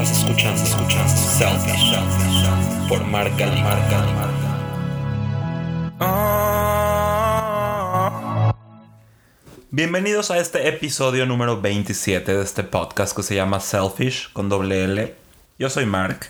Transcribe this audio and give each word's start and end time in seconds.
Estás 0.00 0.18
escuchando, 0.18 0.64
Selfish 0.64 1.96
por 2.88 3.04
Marca 3.04 3.46
Marca 3.46 4.14
Bienvenidos 9.72 10.30
a 10.30 10.38
este 10.38 10.68
episodio 10.68 11.26
número 11.26 11.60
27 11.60 12.32
de 12.32 12.44
este 12.44 12.62
podcast 12.62 13.16
que 13.16 13.24
se 13.24 13.34
llama 13.34 13.58
Selfish 13.58 14.32
con 14.32 14.48
doble 14.48 14.84
L. 14.84 15.16
Yo 15.58 15.68
soy 15.68 15.84
Mark 15.84 16.28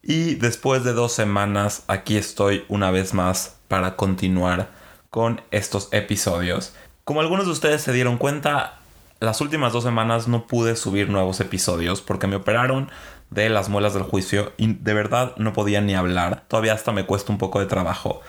y 0.00 0.36
después 0.36 0.84
de 0.84 0.92
dos 0.92 1.12
semanas 1.12 1.82
aquí 1.88 2.16
estoy 2.16 2.64
una 2.68 2.92
vez 2.92 3.12
más 3.12 3.56
para 3.66 3.96
continuar 3.96 4.68
con 5.10 5.40
estos 5.50 5.88
episodios. 5.90 6.76
Como 7.02 7.20
algunos 7.20 7.46
de 7.46 7.52
ustedes 7.52 7.82
se 7.82 7.92
dieron 7.92 8.18
cuenta, 8.18 8.78
las 9.24 9.40
últimas 9.40 9.72
dos 9.72 9.84
semanas 9.84 10.28
no 10.28 10.46
pude 10.46 10.76
subir 10.76 11.08
nuevos 11.08 11.40
episodios 11.40 12.00
porque 12.00 12.26
me 12.26 12.36
operaron 12.36 12.90
de 13.30 13.48
las 13.48 13.68
muelas 13.68 13.94
del 13.94 14.02
juicio 14.02 14.52
y 14.56 14.74
de 14.74 14.94
verdad 14.94 15.34
no 15.36 15.52
podía 15.52 15.80
ni 15.80 15.94
hablar. 15.94 16.44
Todavía 16.48 16.72
hasta 16.72 16.92
me 16.92 17.06
cuesta 17.06 17.32
un 17.32 17.38
poco 17.38 17.60
de 17.60 17.66
trabajo. 17.66 18.20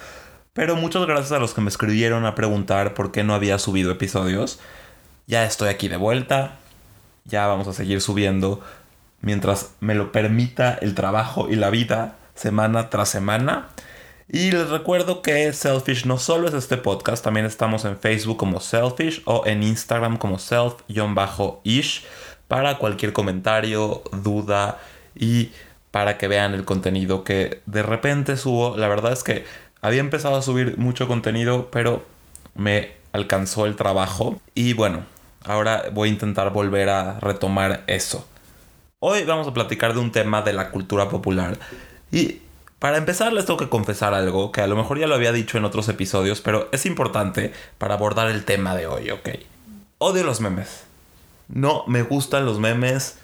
Pero 0.54 0.76
muchas 0.76 1.06
gracias 1.06 1.32
a 1.32 1.40
los 1.40 1.54
que 1.54 1.62
me 1.62 1.70
escribieron 1.70 2.26
a 2.26 2.34
preguntar 2.34 2.94
por 2.94 3.12
qué 3.12 3.24
no 3.24 3.34
había 3.34 3.60
subido 3.60 3.92
episodios. 3.92 4.60
Ya 5.28 5.46
estoy 5.46 5.70
aquí 5.70 5.88
de 5.88 5.98
vuelta. 5.98 6.56
Ya 7.26 7.48
vamos 7.48 7.68
a 7.68 7.74
seguir 7.74 8.02
subiendo 8.02 8.62
mientras 9.22 9.74
me 9.80 9.96
lo 9.96 10.12
permita 10.12 10.78
el 10.82 10.96
trabajo 10.96 11.50
y 11.50 11.56
la 11.56 11.72
vida 11.72 12.16
semana 12.36 12.90
tras 12.90 13.10
semana. 13.10 13.70
Y 14.28 14.52
les 14.52 14.70
recuerdo 14.70 15.22
que 15.22 15.54
Selfish 15.54 16.06
no 16.06 16.18
solo 16.18 16.48
es 16.48 16.56
este 16.56 16.78
podcast, 16.78 17.24
también 17.24 17.46
estamos 17.46 17.86
en 17.86 17.98
Facebook 17.98 18.38
como 18.38 18.60
Selfish 18.60 19.22
o 19.26 19.44
en 19.46 19.62
Instagram 19.62 20.18
como 20.18 20.40
self-ish 20.40 22.04
para 22.48 22.80
cualquier 22.80 23.14
comentario, 23.14 24.02
duda 24.24 24.80
y 25.14 25.52
para 25.92 26.18
que 26.18 26.28
vean 26.28 26.56
el 26.56 26.66
contenido 26.66 27.24
que 27.24 27.62
de 27.68 27.84
repente 27.84 28.36
subo. 28.36 28.76
La 28.76 28.88
verdad 28.88 29.14
es 29.14 29.24
que 29.24 29.46
había 29.82 30.00
empezado 30.00 30.36
a 30.38 30.42
subir 30.42 30.80
mucho 30.80 31.08
contenido, 31.08 31.70
pero 31.70 32.04
me 32.56 32.94
alcanzó 33.12 33.68
el 33.68 33.76
trabajo 33.76 34.42
y 34.56 34.74
bueno, 34.74 35.06
ahora 35.44 35.86
voy 35.94 36.10
a 36.10 36.14
intentar 36.14 36.52
volver 36.52 36.90
a 36.90 37.20
retomar 37.20 37.84
eso. 37.86 38.28
Hoy 39.00 39.24
vamos 39.24 39.48
a 39.48 39.54
platicar 39.54 39.94
de 39.94 40.00
un 40.00 40.12
tema 40.12 40.42
de 40.42 40.54
la 40.54 40.72
cultura 40.72 41.10
popular 41.10 41.60
y 42.12 42.42
para 42.80 42.98
empezar, 42.98 43.32
les 43.34 43.46
tengo 43.46 43.58
que 43.58 43.70
confesar 43.70 44.14
algo 44.14 44.52
que 44.52 44.62
a 44.62 44.68
lo 44.68 44.76
mejor 44.76 45.00
ya 45.00 45.08
lo 45.08 45.16
había 45.16 45.32
dicho 45.32 45.58
en 45.58 45.66
otros 45.66 45.88
episodios, 45.90 46.42
pero 46.42 46.70
es 46.72 46.86
importante 46.86 47.54
para 47.78 47.96
abordar 47.96 48.28
el 48.28 48.44
tema 48.44 48.76
de 48.76 48.88
hoy, 48.88 49.12
¿ok? 49.12 49.30
Odio 49.98 50.24
los 50.24 50.42
memes. 50.42 50.84
No 51.48 51.84
me 51.88 52.04
gustan 52.04 52.46
los 52.46 52.60
memes. 52.60 53.18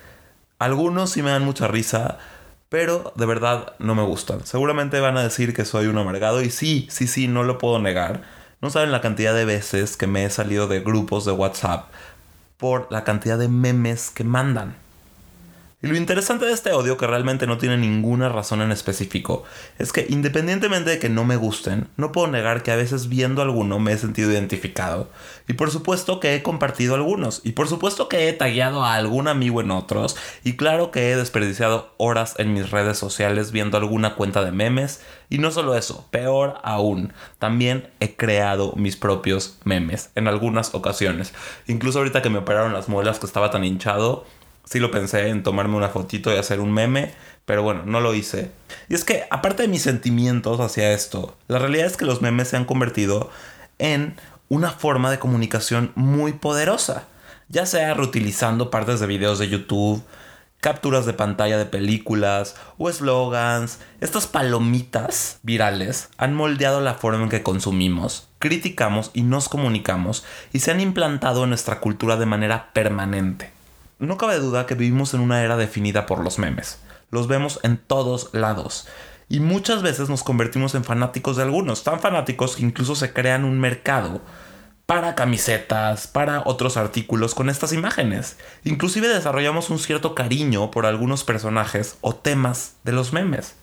Algunos 0.57 1.11
sí 1.11 1.21
me 1.21 1.31
dan 1.31 1.43
mucha 1.43 1.67
risa, 1.67 2.17
pero 2.69 3.11
de 3.15 3.25
verdad 3.25 3.73
no 3.79 3.93
me 3.95 4.03
gustan. 4.03 4.45
Seguramente 4.45 4.99
van 4.99 5.17
a 5.17 5.23
decir 5.23 5.53
que 5.53 5.65
soy 5.65 5.87
un 5.87 5.97
amargado 5.97 6.41
y 6.41 6.49
sí, 6.49 6.87
sí, 6.89 7.07
sí, 7.07 7.27
no 7.27 7.43
lo 7.43 7.57
puedo 7.57 7.79
negar. 7.79 8.21
No 8.61 8.69
saben 8.69 8.91
la 8.91 9.01
cantidad 9.01 9.33
de 9.33 9.45
veces 9.45 9.97
que 9.97 10.07
me 10.07 10.23
he 10.23 10.29
salido 10.29 10.67
de 10.67 10.79
grupos 10.79 11.25
de 11.25 11.31
WhatsApp 11.33 11.89
por 12.57 12.87
la 12.91 13.03
cantidad 13.03 13.37
de 13.37 13.47
memes 13.47 14.11
que 14.11 14.23
mandan. 14.23 14.75
Y 15.83 15.87
lo 15.87 15.97
interesante 15.97 16.45
de 16.45 16.53
este 16.53 16.73
odio, 16.73 16.95
que 16.95 17.07
realmente 17.07 17.47
no 17.47 17.57
tiene 17.57 17.75
ninguna 17.75 18.29
razón 18.29 18.61
en 18.61 18.71
específico, 18.71 19.43
es 19.79 19.91
que 19.91 20.05
independientemente 20.09 20.91
de 20.91 20.99
que 20.99 21.09
no 21.09 21.25
me 21.25 21.37
gusten, 21.37 21.87
no 21.97 22.11
puedo 22.11 22.27
negar 22.27 22.61
que 22.61 22.71
a 22.71 22.75
veces 22.75 23.09
viendo 23.09 23.41
alguno 23.41 23.79
me 23.79 23.93
he 23.93 23.97
sentido 23.97 24.31
identificado. 24.31 25.09
Y 25.47 25.53
por 25.53 25.71
supuesto 25.71 26.19
que 26.19 26.35
he 26.35 26.43
compartido 26.43 26.93
algunos. 26.93 27.41
Y 27.43 27.53
por 27.53 27.67
supuesto 27.67 28.09
que 28.09 28.29
he 28.29 28.33
tagueado 28.33 28.85
a 28.85 28.93
algún 28.93 29.27
amigo 29.27 29.59
en 29.59 29.71
otros. 29.71 30.15
Y 30.43 30.55
claro 30.55 30.91
que 30.91 31.11
he 31.11 31.15
desperdiciado 31.15 31.95
horas 31.97 32.35
en 32.37 32.53
mis 32.53 32.69
redes 32.69 32.99
sociales 32.99 33.51
viendo 33.51 33.77
alguna 33.77 34.13
cuenta 34.13 34.43
de 34.43 34.51
memes. 34.51 35.01
Y 35.31 35.39
no 35.39 35.49
solo 35.49 35.75
eso, 35.75 36.07
peor 36.11 36.59
aún, 36.63 37.11
también 37.39 37.89
he 37.99 38.15
creado 38.15 38.73
mis 38.75 38.97
propios 38.97 39.57
memes 39.63 40.11
en 40.13 40.27
algunas 40.27 40.75
ocasiones. 40.75 41.33
Incluso 41.65 41.97
ahorita 41.99 42.21
que 42.21 42.29
me 42.29 42.37
operaron 42.37 42.73
las 42.73 42.87
muelas 42.87 43.17
que 43.17 43.25
estaba 43.25 43.49
tan 43.49 43.63
hinchado 43.63 44.25
sí 44.65 44.79
lo 44.79 44.91
pensé 44.91 45.27
en 45.27 45.43
tomarme 45.43 45.77
una 45.77 45.89
fotito 45.89 46.33
y 46.33 46.37
hacer 46.37 46.59
un 46.59 46.71
meme, 46.71 47.13
pero 47.45 47.63
bueno, 47.63 47.83
no 47.85 47.99
lo 47.99 48.13
hice. 48.13 48.51
Y 48.89 48.95
es 48.95 49.03
que, 49.03 49.25
aparte 49.29 49.63
de 49.63 49.69
mis 49.69 49.81
sentimientos 49.81 50.59
hacia 50.59 50.91
esto, 50.93 51.37
la 51.47 51.59
realidad 51.59 51.87
es 51.87 51.97
que 51.97 52.05
los 52.05 52.21
memes 52.21 52.49
se 52.49 52.57
han 52.57 52.65
convertido 52.65 53.29
en 53.79 54.15
una 54.49 54.71
forma 54.71 55.11
de 55.11 55.19
comunicación 55.19 55.91
muy 55.95 56.33
poderosa, 56.33 57.07
ya 57.49 57.65
sea 57.65 57.93
reutilizando 57.93 58.69
partes 58.69 58.99
de 58.99 59.07
videos 59.07 59.39
de 59.39 59.49
YouTube, 59.49 60.03
capturas 60.61 61.05
de 61.05 61.13
pantalla 61.13 61.57
de 61.57 61.65
películas 61.65 62.55
o 62.77 62.89
eslogans, 62.89 63.79
estas 63.99 64.27
palomitas 64.27 65.39
virales 65.41 66.09
han 66.17 66.35
moldeado 66.35 66.81
la 66.81 66.93
forma 66.93 67.23
en 67.23 67.29
que 67.29 67.43
consumimos, 67.43 68.29
criticamos 68.39 69.09
y 69.13 69.23
nos 69.23 69.49
comunicamos 69.49 70.23
y 70.53 70.59
se 70.59 70.71
han 70.71 70.79
implantado 70.79 71.43
en 71.43 71.49
nuestra 71.49 71.79
cultura 71.79 72.15
de 72.15 72.27
manera 72.27 72.71
permanente. 72.73 73.51
No 74.01 74.17
cabe 74.17 74.39
duda 74.39 74.65
que 74.65 74.73
vivimos 74.73 75.13
en 75.13 75.19
una 75.19 75.43
era 75.43 75.57
definida 75.57 76.07
por 76.07 76.23
los 76.23 76.39
memes. 76.39 76.79
Los 77.11 77.27
vemos 77.27 77.59
en 77.61 77.77
todos 77.77 78.33
lados. 78.33 78.87
Y 79.29 79.41
muchas 79.41 79.83
veces 79.83 80.09
nos 80.09 80.23
convertimos 80.23 80.73
en 80.73 80.83
fanáticos 80.83 81.37
de 81.37 81.43
algunos, 81.43 81.83
tan 81.83 81.99
fanáticos 81.99 82.55
que 82.55 82.63
incluso 82.63 82.95
se 82.95 83.13
crean 83.13 83.45
un 83.45 83.59
mercado 83.59 84.19
para 84.87 85.13
camisetas, 85.13 86.07
para 86.07 86.41
otros 86.47 86.77
artículos 86.77 87.35
con 87.35 87.47
estas 87.47 87.73
imágenes. 87.73 88.37
Inclusive 88.63 89.07
desarrollamos 89.07 89.69
un 89.69 89.77
cierto 89.77 90.15
cariño 90.15 90.71
por 90.71 90.87
algunos 90.87 91.23
personajes 91.23 91.99
o 92.01 92.15
temas 92.15 92.77
de 92.83 92.93
los 92.93 93.13
memes. 93.13 93.53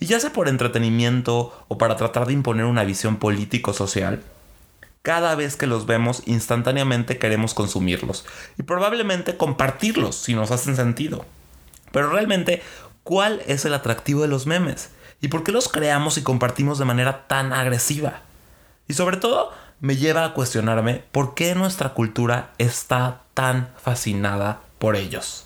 Y 0.00 0.06
ya 0.06 0.20
sea 0.20 0.32
por 0.32 0.48
entretenimiento 0.48 1.66
o 1.68 1.76
para 1.76 1.96
tratar 1.96 2.26
de 2.26 2.32
imponer 2.32 2.64
una 2.64 2.84
visión 2.84 3.18
político-social, 3.18 4.22
cada 5.04 5.34
vez 5.34 5.56
que 5.56 5.66
los 5.66 5.84
vemos 5.84 6.22
instantáneamente 6.24 7.18
queremos 7.18 7.52
consumirlos 7.52 8.24
y 8.58 8.62
probablemente 8.62 9.36
compartirlos 9.36 10.16
si 10.16 10.34
nos 10.34 10.50
hacen 10.50 10.76
sentido. 10.76 11.26
Pero 11.92 12.08
realmente, 12.08 12.62
¿cuál 13.02 13.42
es 13.46 13.66
el 13.66 13.74
atractivo 13.74 14.22
de 14.22 14.28
los 14.28 14.46
memes? 14.46 14.92
¿Y 15.20 15.28
por 15.28 15.44
qué 15.44 15.52
los 15.52 15.68
creamos 15.68 16.16
y 16.16 16.22
compartimos 16.22 16.78
de 16.78 16.86
manera 16.86 17.26
tan 17.28 17.52
agresiva? 17.52 18.22
Y 18.88 18.94
sobre 18.94 19.18
todo, 19.18 19.52
me 19.78 19.96
lleva 19.96 20.24
a 20.24 20.32
cuestionarme 20.32 21.04
por 21.12 21.34
qué 21.34 21.54
nuestra 21.54 21.90
cultura 21.90 22.52
está 22.56 23.20
tan 23.34 23.68
fascinada 23.76 24.60
por 24.78 24.96
ellos. 24.96 25.44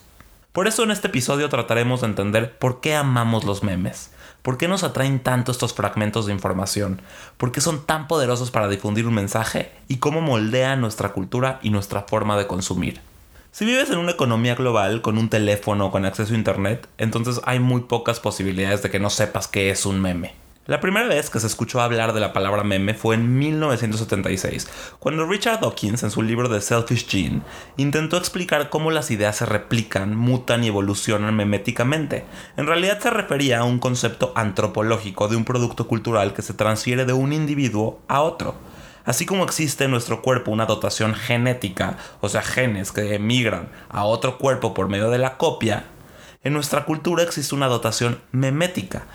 Por 0.53 0.69
eso 0.69 0.85
en 0.85 0.93
este 0.93 1.09
episodio 1.09 1.49
trataremos 1.49 2.03
de 2.03 2.07
entender 2.07 2.57
por 2.59 2.81
qué 2.81 2.95
amamos 2.95 3.43
los 3.43 3.65
memes, 3.65 4.13
¿Por 4.49 4.57
qué 4.57 4.67
nos 4.67 4.83
atraen 4.83 5.21
tanto 5.21 5.53
estos 5.53 5.75
fragmentos 5.75 6.25
de 6.25 6.33
información? 6.33 7.03
¿Por 7.37 7.53
qué 7.53 7.61
son 7.61 7.85
tan 7.85 8.09
poderosos 8.09 8.51
para 8.51 8.67
difundir 8.67 9.07
un 9.07 9.13
mensaje? 9.13 9.73
¿Y 9.89 9.99
cómo 9.99 10.23
moldean 10.23 10.81
nuestra 10.81 11.11
cultura 11.11 11.61
y 11.63 11.69
nuestra 11.69 12.07
forma 12.09 12.39
de 12.39 12.47
consumir? 12.47 13.03
Si 13.53 13.67
vives 13.67 13.91
en 13.91 13.99
una 13.99 14.13
economía 14.13 14.55
global 14.55 15.03
con 15.03 15.19
un 15.19 15.29
teléfono 15.29 15.91
con 15.91 16.07
acceso 16.07 16.33
a 16.33 16.39
Internet, 16.39 16.89
entonces 16.97 17.43
hay 17.45 17.59
muy 17.59 17.83
pocas 17.83 18.21
posibilidades 18.21 18.83
de 18.83 18.89
que 18.89 18.99
no 18.99 19.11
sepas 19.11 19.49
qué 19.49 19.69
es 19.69 19.85
un 19.85 20.01
meme. 20.01 20.33
La 20.69 20.81
primera 20.81 21.07
vez 21.07 21.31
que 21.31 21.41
se 21.41 21.47
escuchó 21.47 21.81
hablar 21.81 22.13
de 22.13 22.21
la 22.21 22.35
palabra 22.35 22.63
meme 22.63 22.93
fue 22.93 23.15
en 23.15 23.39
1976, 23.39 24.69
cuando 24.99 25.25
Richard 25.25 25.61
Dawkins, 25.61 26.03
en 26.03 26.11
su 26.11 26.21
libro 26.21 26.51
The 26.51 26.61
Selfish 26.61 27.09
Gene, 27.09 27.41
intentó 27.79 28.19
explicar 28.19 28.69
cómo 28.69 28.91
las 28.91 29.11
ideas 29.11 29.37
se 29.37 29.47
replican, 29.47 30.15
mutan 30.15 30.63
y 30.63 30.67
evolucionan 30.67 31.35
meméticamente. 31.35 32.27
En 32.59 32.67
realidad 32.67 33.01
se 33.01 33.09
refería 33.09 33.61
a 33.61 33.65
un 33.65 33.79
concepto 33.79 34.35
antropológico 34.37 35.27
de 35.29 35.37
un 35.37 35.47
producto 35.47 35.89
cultural 35.89 36.35
que 36.35 36.43
se 36.43 36.53
transfiere 36.53 37.07
de 37.07 37.15
un 37.15 37.33
individuo 37.33 38.03
a 38.07 38.21
otro. 38.21 38.55
Así 39.07 39.25
como 39.25 39.45
existe 39.45 39.85
en 39.85 39.91
nuestro 39.91 40.21
cuerpo 40.21 40.51
una 40.51 40.67
dotación 40.67 41.15
genética, 41.15 41.97
o 42.21 42.29
sea, 42.29 42.43
genes 42.43 42.93
que 42.93 43.15
emigran 43.15 43.71
a 43.89 44.05
otro 44.05 44.37
cuerpo 44.37 44.75
por 44.75 44.91
medio 44.91 45.09
de 45.09 45.17
la 45.17 45.39
copia, 45.39 45.87
en 46.45 46.53
nuestra 46.53 46.85
cultura 46.85 47.23
existe 47.23 47.55
una 47.55 47.69
dotación 47.69 48.21
memética, 48.33 49.07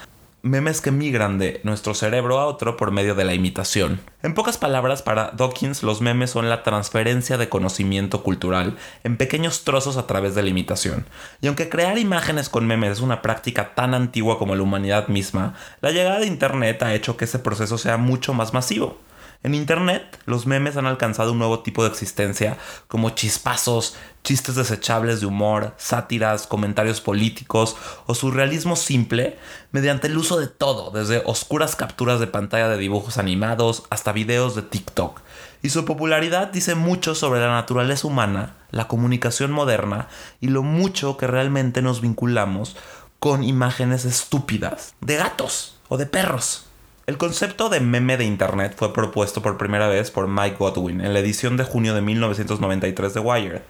memes 0.43 0.81
que 0.81 0.91
migran 0.91 1.39
de 1.39 1.61
nuestro 1.63 1.93
cerebro 1.93 2.37
a 2.37 2.45
otro 2.45 2.75
por 2.75 2.91
medio 2.91 3.15
de 3.15 3.23
la 3.23 3.33
imitación. 3.33 4.01
En 4.21 4.33
pocas 4.33 4.57
palabras, 4.57 5.01
para 5.01 5.31
Dawkins 5.31 5.83
los 5.83 6.01
memes 6.01 6.31
son 6.31 6.49
la 6.49 6.63
transferencia 6.63 7.37
de 7.37 7.47
conocimiento 7.47 8.23
cultural 8.23 8.75
en 9.05 9.15
pequeños 9.15 9.63
trozos 9.63 9.95
a 9.95 10.05
través 10.05 10.35
de 10.35 10.43
la 10.43 10.49
imitación. 10.49 11.05
Y 11.39 11.47
aunque 11.47 11.69
crear 11.69 11.97
imágenes 11.97 12.49
con 12.49 12.67
memes 12.67 12.91
es 12.91 12.99
una 12.99 13.21
práctica 13.21 13.73
tan 13.73 13.93
antigua 13.93 14.37
como 14.37 14.53
la 14.57 14.63
humanidad 14.63 15.07
misma, 15.07 15.55
la 15.79 15.91
llegada 15.91 16.19
de 16.19 16.27
Internet 16.27 16.83
ha 16.83 16.93
hecho 16.93 17.15
que 17.15 17.23
ese 17.23 17.39
proceso 17.39 17.77
sea 17.77 17.95
mucho 17.95 18.33
más 18.33 18.53
masivo. 18.53 18.97
En 19.43 19.53
Internet, 19.55 20.19
los 20.25 20.47
memes 20.47 20.77
han 20.77 20.85
alcanzado 20.85 21.33
un 21.33 21.37
nuevo 21.37 21.59
tipo 21.59 21.83
de 21.83 21.89
existencia, 21.89 22.57
como 22.87 23.09
chispazos, 23.09 23.93
chistes 24.23 24.55
desechables 24.55 25.19
de 25.19 25.25
humor, 25.25 25.73
sátiras, 25.75 26.47
comentarios 26.47 27.01
políticos 27.01 27.75
o 28.05 28.15
surrealismo 28.15 28.77
simple, 28.77 29.37
mediante 29.73 30.07
el 30.07 30.17
uso 30.17 30.39
de 30.39 30.47
todo, 30.47 30.91
desde 30.91 31.23
oscuras 31.25 31.75
capturas 31.75 32.21
de 32.21 32.27
pantalla 32.27 32.69
de 32.69 32.77
dibujos 32.77 33.17
animados 33.17 33.83
hasta 33.89 34.13
videos 34.13 34.55
de 34.55 34.61
TikTok. 34.61 35.19
y 35.61 35.69
su 35.69 35.85
popularidad 35.85 36.49
dice 36.49 36.75
mucho 36.75 37.15
sobre 37.15 37.39
la 37.39 37.51
naturaleza 37.51 38.07
humana, 38.07 38.55
la 38.71 38.87
comunicación 38.87 39.51
moderna 39.51 40.07
y 40.41 40.47
lo 40.47 40.63
mucho 40.63 41.15
que 41.17 41.27
realmente 41.27 41.81
nos 41.81 42.01
vinculamos 42.01 42.75
con 43.19 43.43
imágenes 43.43 44.03
estúpidas 44.03 44.95
de 44.99 45.15
gatos 45.15 45.77
o 45.87 45.97
de 45.97 46.05
perros. 46.05 46.65
El 47.05 47.17
concepto 47.17 47.67
de 47.67 47.81
meme 47.81 48.15
de 48.15 48.23
Internet 48.23 48.75
fue 48.77 48.93
propuesto 48.93 49.41
por 49.41 49.57
primera 49.57 49.89
vez 49.89 50.09
por 50.09 50.29
Mike 50.29 50.55
Godwin 50.57 51.01
en 51.01 51.11
la 51.11 51.19
edición 51.19 51.57
de 51.57 51.65
junio 51.65 51.93
de 51.93 52.01
1993 52.01 53.13
de 53.13 53.19
Wired. 53.19 53.61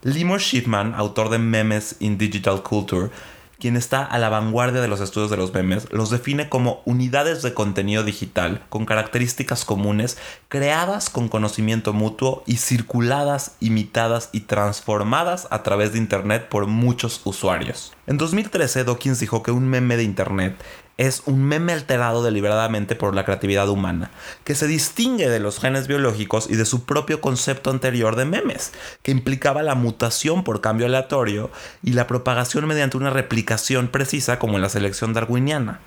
Limor 0.00 0.40
Shipman, 0.40 0.94
autor 0.94 1.28
de 1.28 1.36
Memes 1.36 1.96
in 2.00 2.16
Digital 2.16 2.62
Culture, 2.62 3.10
quien 3.58 3.76
está 3.76 4.02
a 4.02 4.18
la 4.18 4.30
vanguardia 4.30 4.80
de 4.80 4.88
los 4.88 5.00
estudios 5.00 5.30
de 5.30 5.36
los 5.36 5.52
memes, 5.52 5.92
los 5.92 6.08
define 6.08 6.48
como 6.48 6.80
unidades 6.86 7.42
de 7.42 7.52
contenido 7.52 8.02
digital 8.02 8.62
con 8.70 8.86
características 8.86 9.66
comunes, 9.66 10.16
creadas 10.48 11.10
con 11.10 11.28
conocimiento 11.28 11.92
mutuo 11.92 12.44
y 12.46 12.56
circuladas, 12.56 13.56
imitadas 13.60 14.30
y 14.32 14.40
transformadas 14.40 15.48
a 15.50 15.62
través 15.62 15.92
de 15.92 15.98
Internet 15.98 16.48
por 16.48 16.66
muchos 16.66 17.20
usuarios. 17.24 17.92
En 18.06 18.16
2013, 18.16 18.84
Dawkins 18.84 19.20
dijo 19.20 19.42
que 19.42 19.50
un 19.50 19.68
meme 19.68 19.98
de 19.98 20.04
Internet 20.04 20.56
es 20.98 21.22
un 21.26 21.44
meme 21.44 21.72
alterado 21.72 22.22
deliberadamente 22.22 22.96
por 22.96 23.14
la 23.14 23.24
creatividad 23.24 23.68
humana, 23.68 24.10
que 24.44 24.54
se 24.54 24.66
distingue 24.66 25.28
de 25.30 25.38
los 25.38 25.60
genes 25.60 25.86
biológicos 25.86 26.50
y 26.50 26.56
de 26.56 26.66
su 26.66 26.84
propio 26.84 27.20
concepto 27.20 27.70
anterior 27.70 28.16
de 28.16 28.24
memes, 28.24 28.72
que 29.02 29.12
implicaba 29.12 29.62
la 29.62 29.76
mutación 29.76 30.44
por 30.44 30.60
cambio 30.60 30.86
aleatorio 30.86 31.50
y 31.82 31.92
la 31.92 32.08
propagación 32.08 32.66
mediante 32.66 32.96
una 32.96 33.10
replicación 33.10 33.88
precisa 33.88 34.38
como 34.38 34.56
en 34.56 34.62
la 34.62 34.68
selección 34.68 35.14
darwiniana. 35.14 35.80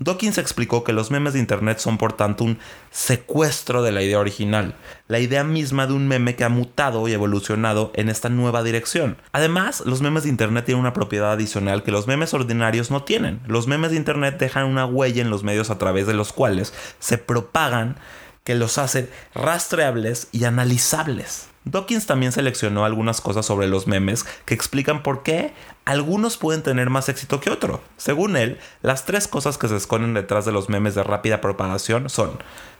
Dawkins 0.00 0.38
explicó 0.38 0.82
que 0.82 0.92
los 0.92 1.12
memes 1.12 1.34
de 1.34 1.38
Internet 1.38 1.78
son 1.78 1.98
por 1.98 2.14
tanto 2.14 2.42
un 2.42 2.58
secuestro 2.90 3.82
de 3.82 3.92
la 3.92 4.02
idea 4.02 4.18
original, 4.18 4.74
la 5.06 5.20
idea 5.20 5.44
misma 5.44 5.86
de 5.86 5.92
un 5.92 6.08
meme 6.08 6.34
que 6.34 6.42
ha 6.42 6.48
mutado 6.48 7.06
y 7.06 7.12
evolucionado 7.12 7.92
en 7.94 8.08
esta 8.08 8.28
nueva 8.28 8.64
dirección. 8.64 9.16
Además, 9.30 9.82
los 9.86 10.02
memes 10.02 10.24
de 10.24 10.30
Internet 10.30 10.64
tienen 10.64 10.80
una 10.80 10.92
propiedad 10.92 11.32
adicional 11.32 11.84
que 11.84 11.92
los 11.92 12.08
memes 12.08 12.34
ordinarios 12.34 12.90
no 12.90 13.04
tienen. 13.04 13.40
Los 13.46 13.68
memes 13.68 13.92
de 13.92 13.96
Internet 13.96 14.36
dejan 14.38 14.66
una 14.66 14.84
huella 14.84 15.22
en 15.22 15.30
los 15.30 15.44
medios 15.44 15.70
a 15.70 15.78
través 15.78 16.08
de 16.08 16.14
los 16.14 16.32
cuales 16.32 16.74
se 16.98 17.16
propagan 17.16 17.96
que 18.42 18.56
los 18.56 18.78
hace 18.78 19.08
rastreables 19.34 20.28
y 20.32 20.44
analizables. 20.44 21.53
Dawkins 21.64 22.06
también 22.06 22.32
seleccionó 22.32 22.84
algunas 22.84 23.20
cosas 23.20 23.46
sobre 23.46 23.66
los 23.66 23.86
memes 23.86 24.24
que 24.44 24.54
explican 24.54 25.02
por 25.02 25.22
qué 25.22 25.52
algunos 25.84 26.36
pueden 26.36 26.62
tener 26.62 26.90
más 26.90 27.08
éxito 27.08 27.40
que 27.40 27.50
otro. 27.50 27.80
Según 27.96 28.36
él, 28.36 28.58
las 28.82 29.04
tres 29.06 29.28
cosas 29.28 29.56
que 29.58 29.68
se 29.68 29.76
esconden 29.76 30.14
detrás 30.14 30.44
de 30.44 30.52
los 30.52 30.68
memes 30.68 30.94
de 30.94 31.02
rápida 31.02 31.40
propagación 31.40 32.10
son 32.10 32.38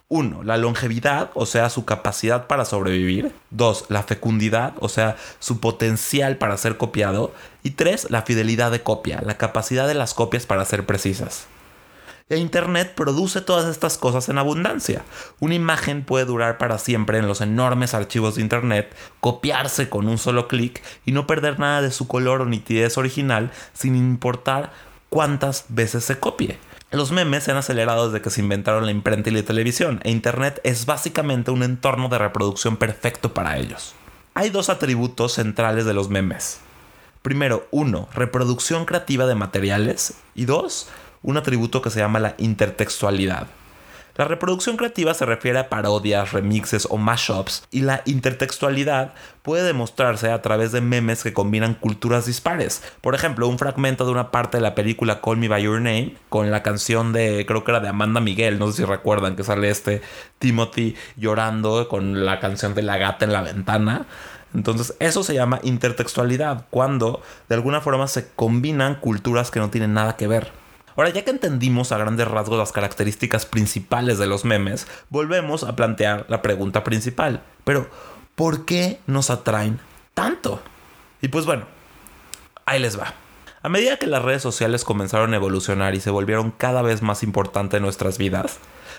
1. 0.09 0.43
La 0.43 0.59
longevidad, 0.59 1.31
o 1.35 1.47
sea, 1.47 1.71
su 1.71 1.85
capacidad 1.85 2.47
para 2.47 2.65
sobrevivir. 2.65 3.35
2. 3.51 3.87
La 3.89 4.03
fecundidad, 4.03 4.75
o 4.81 4.89
sea, 4.89 5.17
su 5.39 5.61
potencial 5.61 6.37
para 6.37 6.57
ser 6.57 6.77
copiado. 6.77 7.33
Y 7.63 7.71
3. 7.71 8.11
La 8.11 8.23
fidelidad 8.23 8.71
de 8.71 8.83
copia, 8.83 9.23
la 9.25 9.39
capacidad 9.39 9.89
de 9.89 9.95
las 9.95 10.13
copias 10.13 10.45
para 10.45 10.65
ser 10.67 10.85
precisas. 10.85 11.47
E 12.31 12.39
Internet 12.39 12.95
produce 12.95 13.43
todas 13.43 13.67
estas 13.67 13.99
cosas 13.99 14.31
en 14.31 14.39
abundancia. 14.39 15.03
Una 15.41 15.57
imagen 15.57 16.05
puede 16.05 16.25
durar 16.25 16.57
para 16.57 16.79
siempre 16.79 17.19
en 17.19 17.29
los 17.29 17.43
enormes 17.43 17.93
archivos 17.93 18.37
de 18.37 18.41
Internet, 18.41 18.97
copiarse 19.21 19.91
con 19.91 20.09
un 20.09 20.17
solo 20.17 20.49
clic 20.49 20.83
y 21.05 21.13
no 21.13 21.27
perder 21.27 21.59
nada 21.59 21.83
de 21.83 21.91
su 21.91 22.09
color 22.09 22.41
o 22.41 22.47
nitidez 22.47 22.97
original 22.97 23.53
sin 23.75 23.95
importar 23.95 24.73
cuántas 25.11 25.67
veces 25.69 26.03
se 26.07 26.19
copie. 26.19 26.59
Los 26.91 27.13
memes 27.13 27.45
se 27.45 27.51
han 27.51 27.59
acelerado 27.59 28.11
desde 28.11 28.23
que 28.23 28.31
se 28.31 28.41
inventaron 28.41 28.87
la 28.87 28.93
imprenta 28.93 29.29
y 29.29 29.35
la 29.35 29.43
televisión, 29.43 30.01
e 30.03 30.11
Internet 30.11 30.63
es 30.65 30.87
básicamente 30.87 31.51
un 31.51 31.63
entorno 31.63 32.09
de 32.09 32.17
reproducción 32.17 32.79
perfecto 32.79 33.35
para 33.35 33.59
ellos. 33.59 33.95
Hay 34.33 34.49
dos 34.49 34.71
atributos 34.71 35.35
centrales 35.35 35.85
de 35.85 35.93
los 35.93 36.09
memes. 36.09 36.61
Primero, 37.21 37.67
uno, 37.71 38.09
reproducción 38.15 38.87
creativa 38.87 39.27
de 39.27 39.35
materiales 39.35 40.15
y 40.35 40.47
dos, 40.47 40.89
un 41.25 41.37
atributo 41.37 41.83
que 41.83 41.91
se 41.91 41.99
llama 41.99 42.21
la 42.21 42.37
intertextualidad. 42.39 43.49
La 44.17 44.27
reproducción 44.27 44.77
creativa 44.77 45.13
se 45.13 45.27
refiere 45.27 45.59
a 45.59 45.69
parodias, 45.69 46.33
remixes 46.33 46.87
o 46.89 46.99
mashups 46.99 47.65
y 47.73 47.81
la 47.81 48.03
intertextualidad 48.05 49.13
puede 49.43 49.65
demostrarse 49.65 50.31
a 50.31 50.41
través 50.41 50.71
de 50.71 50.81
memes 50.81 51.25
que 51.25 51.33
combinan 51.33 51.75
culturas 51.75 52.25
dispares. 52.25 52.85
Por 53.01 53.17
ejemplo, 53.17 53.49
un 53.49 53.59
fragmento 53.59 54.05
de 54.05 54.13
una 54.13 54.31
parte 54.31 54.59
de 54.59 54.63
la 54.63 54.77
película 54.77 55.21
Call 55.21 55.39
Me 55.39 55.49
By 55.49 55.65
Your 55.65 55.81
Name 55.81 56.15
con 56.29 56.53
la 56.53 56.63
canción 56.63 57.13
de, 57.13 57.45
creo 57.45 57.65
que 57.65 57.73
era 57.73 57.81
de 57.81 57.89
Amanda 57.89 58.21
Miguel, 58.21 58.61
no 58.61 58.69
sé 58.69 58.77
si 58.77 58.85
recuerdan 58.85 59.35
que 59.35 59.43
sale 59.43 59.69
este 59.69 60.01
Timothy 60.39 60.95
llorando 61.17 61.89
con 61.89 62.25
la 62.25 62.39
canción 62.39 62.75
de 62.75 62.83
la 62.83 62.99
gata 62.99 63.25
en 63.25 63.33
la 63.33 63.43
ventana. 63.43 64.07
Entonces 64.55 64.95
eso 65.01 65.25
se 65.25 65.35
llama 65.35 65.59
intertextualidad, 65.65 66.67
cuando 66.71 67.21
de 67.49 67.57
alguna 67.57 67.81
forma 67.81 68.07
se 68.07 68.29
combinan 68.29 68.95
culturas 68.95 69.51
que 69.51 69.59
no 69.59 69.71
tienen 69.71 69.95
nada 69.95 70.15
que 70.15 70.29
ver. 70.29 70.64
Ahora, 70.97 71.11
ya 71.11 71.25
que 71.25 71.31
entendimos 71.31 71.93
a 71.93 71.99
grandes 71.99 72.29
rasgos 72.29 72.59
las 72.59 72.73
características 72.73 73.47
principales 73.47 74.19
de 74.19 74.27
los 74.27 74.45
memes, 74.45 74.87
volvemos 75.11 75.65
a 75.65 75.75
plantear 75.75 76.27
la 76.29 76.43
pregunta 76.43 76.85
principal. 76.85 77.43
Pero, 77.65 77.89
¿por 78.35 78.65
qué 78.65 79.01
nos 79.07 79.31
atraen 79.31 79.81
tanto? 80.15 80.63
Y 81.21 81.29
pues 81.29 81.47
bueno, 81.47 81.67
ahí 82.67 82.79
les 82.79 82.99
va. 82.99 83.15
A 83.63 83.69
medida 83.69 83.97
que 83.97 84.07
las 84.07 84.23
redes 84.23 84.43
sociales 84.43 84.85
comenzaron 84.85 85.33
a 85.33 85.37
evolucionar 85.37 85.95
y 85.95 86.01
se 86.01 86.11
volvieron 86.11 86.51
cada 86.51 86.83
vez 86.83 87.01
más 87.01 87.23
importantes 87.23 87.79
en 87.79 87.83
nuestras 87.83 88.19
vidas, 88.19 88.59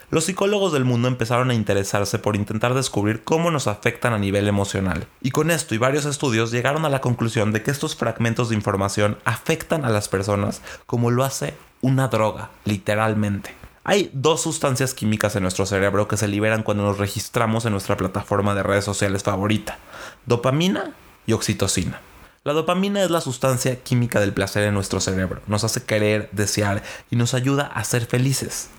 los 0.09 0.25
psicólogos 0.25 0.71
del 0.71 0.85
mundo 0.85 1.07
empezaron 1.07 1.49
a 1.49 1.53
interesarse 1.53 2.19
por 2.19 2.35
intentar 2.35 2.73
descubrir 2.73 3.23
cómo 3.23 3.51
nos 3.51 3.67
afectan 3.67 4.13
a 4.13 4.19
nivel 4.19 4.47
emocional. 4.47 5.07
Y 5.21 5.31
con 5.31 5.51
esto 5.51 5.75
y 5.75 5.77
varios 5.77 6.05
estudios 6.05 6.51
llegaron 6.51 6.85
a 6.85 6.89
la 6.89 7.01
conclusión 7.01 7.51
de 7.51 7.63
que 7.63 7.71
estos 7.71 7.95
fragmentos 7.95 8.49
de 8.49 8.55
información 8.55 9.17
afectan 9.25 9.85
a 9.85 9.89
las 9.89 10.07
personas 10.07 10.61
como 10.85 11.11
lo 11.11 11.23
hace 11.23 11.55
una 11.81 12.07
droga, 12.07 12.51
literalmente. 12.65 13.53
Hay 13.83 14.09
dos 14.13 14.41
sustancias 14.41 14.93
químicas 14.93 15.35
en 15.35 15.43
nuestro 15.43 15.65
cerebro 15.65 16.07
que 16.07 16.17
se 16.17 16.27
liberan 16.27 16.63
cuando 16.63 16.83
nos 16.83 16.97
registramos 16.97 17.65
en 17.65 17.71
nuestra 17.71 17.97
plataforma 17.97 18.55
de 18.55 18.63
redes 18.63 18.85
sociales 18.85 19.21
favorita. 19.21 19.77
Dopamina 20.25 20.91
y 21.27 21.33
oxitocina. 21.33 22.01
La 22.43 22.53
dopamina 22.53 23.03
es 23.03 23.11
la 23.11 23.21
sustancia 23.21 23.81
química 23.81 24.19
del 24.19 24.33
placer 24.33 24.63
en 24.63 24.73
nuestro 24.73 24.99
cerebro. 24.99 25.41
Nos 25.47 25.63
hace 25.63 25.83
querer, 25.83 26.29
desear 26.31 26.83
y 27.09 27.15
nos 27.15 27.33
ayuda 27.33 27.71
a 27.73 27.83
ser 27.83 28.05
felices. 28.05 28.69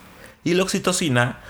Y 0.46 0.54
la 0.54 0.62
oxitocina 0.62 1.40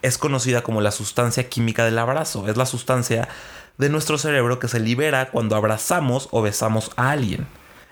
es 0.00 0.16
conocida 0.16 0.62
como 0.62 0.80
la 0.80 0.90
sustancia 0.90 1.46
química 1.50 1.84
del 1.84 1.98
abrazo. 1.98 2.48
Es 2.48 2.56
la 2.56 2.64
sustancia 2.64 3.28
de 3.76 3.90
nuestro 3.90 4.16
cerebro 4.16 4.58
que 4.58 4.66
se 4.66 4.80
libera 4.80 5.28
cuando 5.28 5.56
abrazamos 5.56 6.30
o 6.30 6.40
besamos 6.40 6.90
a 6.96 7.10
alguien. 7.10 7.46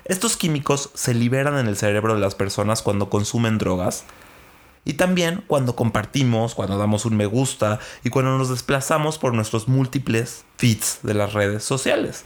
Estos 0.07 0.39
químicos 0.39 0.89
se 0.95 1.13
liberan 1.13 1.59
en 1.59 1.67
el 1.67 1.77
cerebro 1.77 2.15
de 2.15 2.21
las 2.23 2.35
personas 2.35 2.81
cuando 2.81 3.11
consumen 3.11 3.59
drogas 3.59 4.05
y 4.87 4.94
también 4.94 5.44
cuando 5.47 5.77
compartimos, 5.77 6.55
cuando 6.55 6.79
damos 6.79 7.05
un 7.05 7.15
me 7.15 7.27
gusta 7.27 7.79
y 8.03 8.09
cuando 8.09 8.39
nos 8.39 8.49
desplazamos 8.49 9.19
por 9.19 9.35
nuestros 9.35 9.69
múltiples 9.69 10.47
feeds 10.56 11.01
de 11.03 11.13
las 11.13 11.35
redes 11.35 11.63
sociales. 11.63 12.25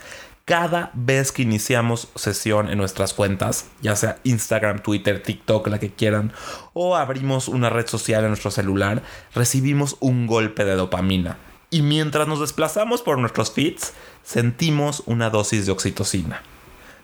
Cada 0.49 0.91
vez 0.95 1.31
que 1.31 1.43
iniciamos 1.43 2.09
sesión 2.15 2.71
en 2.71 2.79
nuestras 2.79 3.13
cuentas, 3.13 3.67
ya 3.83 3.95
sea 3.97 4.19
Instagram, 4.25 4.79
Twitter, 4.79 5.23
TikTok, 5.23 5.67
la 5.67 5.79
que 5.79 5.93
quieran, 5.93 6.33
o 6.73 6.97
abrimos 6.97 7.49
una 7.49 7.69
red 7.69 7.87
social 7.87 8.23
en 8.23 8.31
nuestro 8.31 8.51
celular, 8.51 9.03
recibimos 9.35 9.99
un 10.01 10.27
golpe 10.27 10.65
de 10.65 10.75
dopamina. 10.75 11.37
Y 11.69 11.83
mientras 11.83 12.27
nos 12.27 12.41
desplazamos 12.41 13.03
por 13.03 13.19
nuestros 13.19 13.51
feeds, 13.53 13.93
sentimos 14.25 15.03
una 15.05 15.29
dosis 15.29 15.67
de 15.67 15.73
oxitocina. 15.73 16.41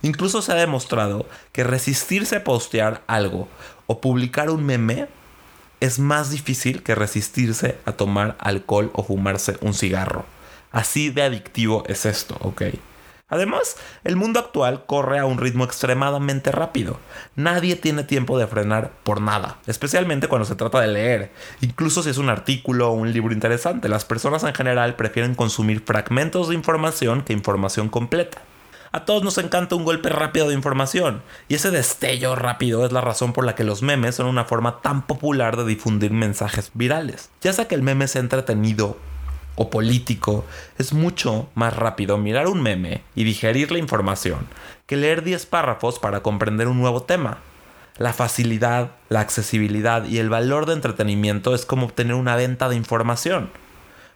Incluso 0.01 0.41
se 0.41 0.53
ha 0.53 0.55
demostrado 0.55 1.27
que 1.53 1.65
resistirse 1.65 2.37
a 2.37 2.45
postear 2.45 3.03
algo 3.07 3.47
o 3.87 4.01
publicar 4.01 4.49
un 4.49 4.65
meme 4.65 5.07
es 5.81 5.99
más 5.99 6.31
difícil 6.31 6.83
que 6.83 6.95
resistirse 6.95 7.77
a 7.85 7.93
tomar 7.93 8.37
alcohol 8.39 8.91
o 8.95 9.05
fumarse 9.05 9.59
un 9.61 9.75
cigarro. 9.75 10.25
Así 10.73 11.11
de 11.11 11.21
adictivo 11.25 11.85
es 11.87 12.07
esto, 12.07 12.39
¿ok? 12.41 12.63
Además, 13.29 13.77
el 14.05 14.17
mundo 14.17 14.39
actual 14.39 14.85
corre 14.85 15.19
a 15.19 15.25
un 15.25 15.39
ritmo 15.39 15.65
extremadamente 15.65 16.53
rápido. 16.53 16.99
Nadie 17.37 17.75
tiene 17.75 18.05
tiempo 18.05 18.39
de 18.39 18.47
frenar 18.47 18.93
por 19.03 19.23
nada, 19.23 19.59
especialmente 19.67 20.29
cuando 20.29 20.45
se 20.45 20.57
trata 20.57 20.81
de 20.81 20.89
leer. 20.89 21.33
Incluso 21.63 22.03
si 22.03 22.11
es 22.11 22.19
un 22.19 22.29
artículo 22.29 22.91
o 22.91 22.93
un 22.93 23.13
libro 23.13 23.33
interesante, 23.33 23.89
las 23.89 24.05
personas 24.05 24.45
en 24.45 24.55
general 24.55 24.95
prefieren 24.95 25.35
consumir 25.35 25.83
fragmentos 25.85 26.49
de 26.49 26.55
información 26.55 27.23
que 27.23 27.33
información 27.33 27.89
completa. 27.89 28.43
A 28.93 29.07
todos 29.07 29.25
nos 29.25 29.39
encanta 29.39 29.75
un 29.75 29.85
golpe 29.85 30.11
rápido 30.11 30.49
de 30.49 30.55
información, 30.55 31.23
y 31.49 31.57
ese 31.57 31.73
destello 31.73 32.37
rápido 32.37 32.87
es 32.87 32.93
la 32.93 33.01
razón 33.01 33.33
por 33.33 33.45
la 33.45 33.57
que 33.57 33.65
los 33.65 33.83
memes 33.83 34.15
son 34.15 34.27
una 34.27 34.45
forma 34.45 34.83
tan 34.83 35.07
popular 35.07 35.57
de 35.57 35.65
difundir 35.65 36.13
mensajes 36.13 36.71
virales. 36.75 37.31
Ya 37.41 37.53
sea 37.53 37.67
que 37.67 37.75
el 37.75 37.83
meme 37.83 38.07
sea 38.07 38.21
entretenido 38.21 38.97
o 39.57 39.71
político, 39.71 40.45
es 40.79 40.93
mucho 40.93 41.49
más 41.55 41.75
rápido 41.75 42.19
mirar 42.19 42.47
un 42.49 42.63
meme 42.63 43.03
y 43.15 43.25
digerir 43.25 43.71
la 43.73 43.79
información 43.79 44.47
que 44.87 44.97
leer 44.97 45.23
10 45.23 45.47
párrafos 45.47 45.99
para 45.99 46.23
comprender 46.23 46.69
un 46.69 46.81
nuevo 46.81 47.03
tema. 47.03 47.39
La 47.97 48.13
facilidad, 48.13 48.91
la 49.09 49.21
accesibilidad 49.21 50.05
y 50.05 50.19
el 50.19 50.29
valor 50.29 50.67
de 50.67 50.75
entretenimiento 50.75 51.55
es 51.55 51.65
como 51.65 51.87
obtener 51.87 52.15
una 52.15 52.37
venta 52.37 52.69
de 52.69 52.77
información. 52.77 53.51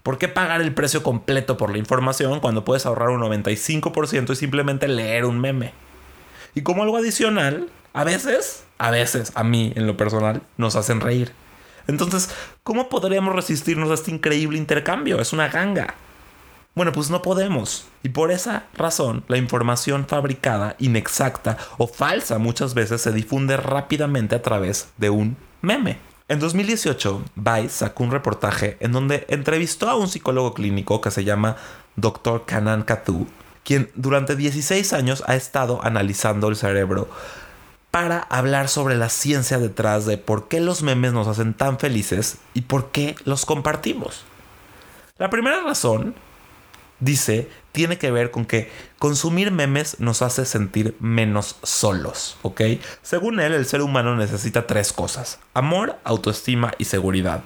¿Por 0.02 0.18
qué 0.18 0.28
pagar 0.28 0.61
el 0.61 0.75
precio 0.75 1.02
completo 1.02 1.57
por 1.57 1.71
la 1.71 1.78
información 1.78 2.40
cuando 2.40 2.64
puedes 2.64 2.87
ahorrar 2.87 3.11
un 3.11 3.21
95% 3.21 4.33
y 4.33 4.37
simplemente 4.37 4.88
leer 4.88 5.25
un 5.25 5.40
meme? 5.40 5.73
Y 6.54 6.62
como 6.62 6.83
algo 6.83 6.97
adicional, 6.97 7.68
a 7.92 8.04
veces, 8.04 8.64
a 8.78 8.90
veces, 8.90 9.33
a 9.35 9.45
mí 9.45 9.73
en 9.76 9.87
lo 9.87 9.97
personal, 9.97 10.42
nos 10.57 10.76
hacen 10.76 11.00
reír. 11.00 11.33
Entonces, 11.88 12.30
¿cómo 12.62 12.88
podríamos 12.88 13.35
resistirnos 13.35 13.90
a 13.90 13.95
este 13.95 14.11
increíble 14.11 14.59
intercambio? 14.59 15.21
Es 15.21 15.33
una 15.33 15.49
ganga. 15.49 15.95
Bueno, 16.75 16.92
pues 16.92 17.11
no 17.11 17.23
podemos. 17.23 17.87
Y 18.02 18.11
por 18.11 18.30
esa 18.30 18.66
razón, 18.75 19.25
la 19.26 19.38
información 19.38 20.07
fabricada, 20.07 20.76
inexacta 20.78 21.57
o 21.78 21.88
falsa 21.88 22.38
muchas 22.38 22.75
veces 22.75 23.00
se 23.00 23.11
difunde 23.11 23.57
rápidamente 23.57 24.37
a 24.37 24.42
través 24.42 24.90
de 24.99 25.11
un 25.11 25.37
meme. 25.62 25.99
En 26.28 26.38
2018, 26.40 27.25
Vice 27.37 27.71
sacó 27.71 28.04
un 28.04 28.11
reportaje 28.11 28.76
en 28.80 28.92
donde 28.92 29.25
entrevistó 29.30 29.88
a 29.88 29.97
un 29.97 30.09
psicólogo 30.09 30.52
clínico 30.52 31.00
que 31.00 31.11
se 31.11 31.25
llama 31.25 31.57
Dr. 31.97 32.45
Kanan 32.45 32.83
Katu, 32.83 33.26
quien 33.64 33.90
durante 33.95 34.37
16 34.37 34.92
años 34.92 35.25
ha 35.26 35.37
estado 35.37 35.83
analizando 35.83 36.49
el 36.49 36.57
cerebro 36.57 37.09
para 37.99 38.19
hablar 38.31 38.69
sobre 38.69 38.95
la 38.97 39.09
ciencia 39.09 39.59
detrás 39.59 40.07
de 40.07 40.19
por 40.19 40.47
qué 40.47 40.61
los 40.61 40.85
memes 40.85 41.12
nos 41.12 41.26
hacen 41.26 41.52
tan 41.52 41.81
felices 41.81 42.38
y 42.55 42.61
por 42.61 42.93
qué 42.93 43.17
los 43.25 43.45
compartimos. 43.45 44.23
La 45.17 45.31
primera 45.31 45.62
razón, 45.62 46.14
dice, 47.00 47.50
tiene 47.73 47.99
que 47.99 48.12
ver 48.12 48.31
con 48.31 48.45
que 48.45 48.71
consumir 49.00 49.50
memes 49.50 49.99
nos 49.99 50.23
hace 50.23 50.45
sentir 50.45 50.97
menos 51.00 51.57
solos, 51.64 52.38
¿ok? 52.43 52.61
Según 53.02 53.40
él, 53.40 53.52
el 53.52 53.67
ser 53.67 53.83
humano 53.83 54.14
necesita 54.14 54.69
tres 54.69 54.93
cosas, 54.93 55.40
amor, 55.52 55.99
autoestima 56.05 56.75
y 56.78 56.85
seguridad. 56.85 57.43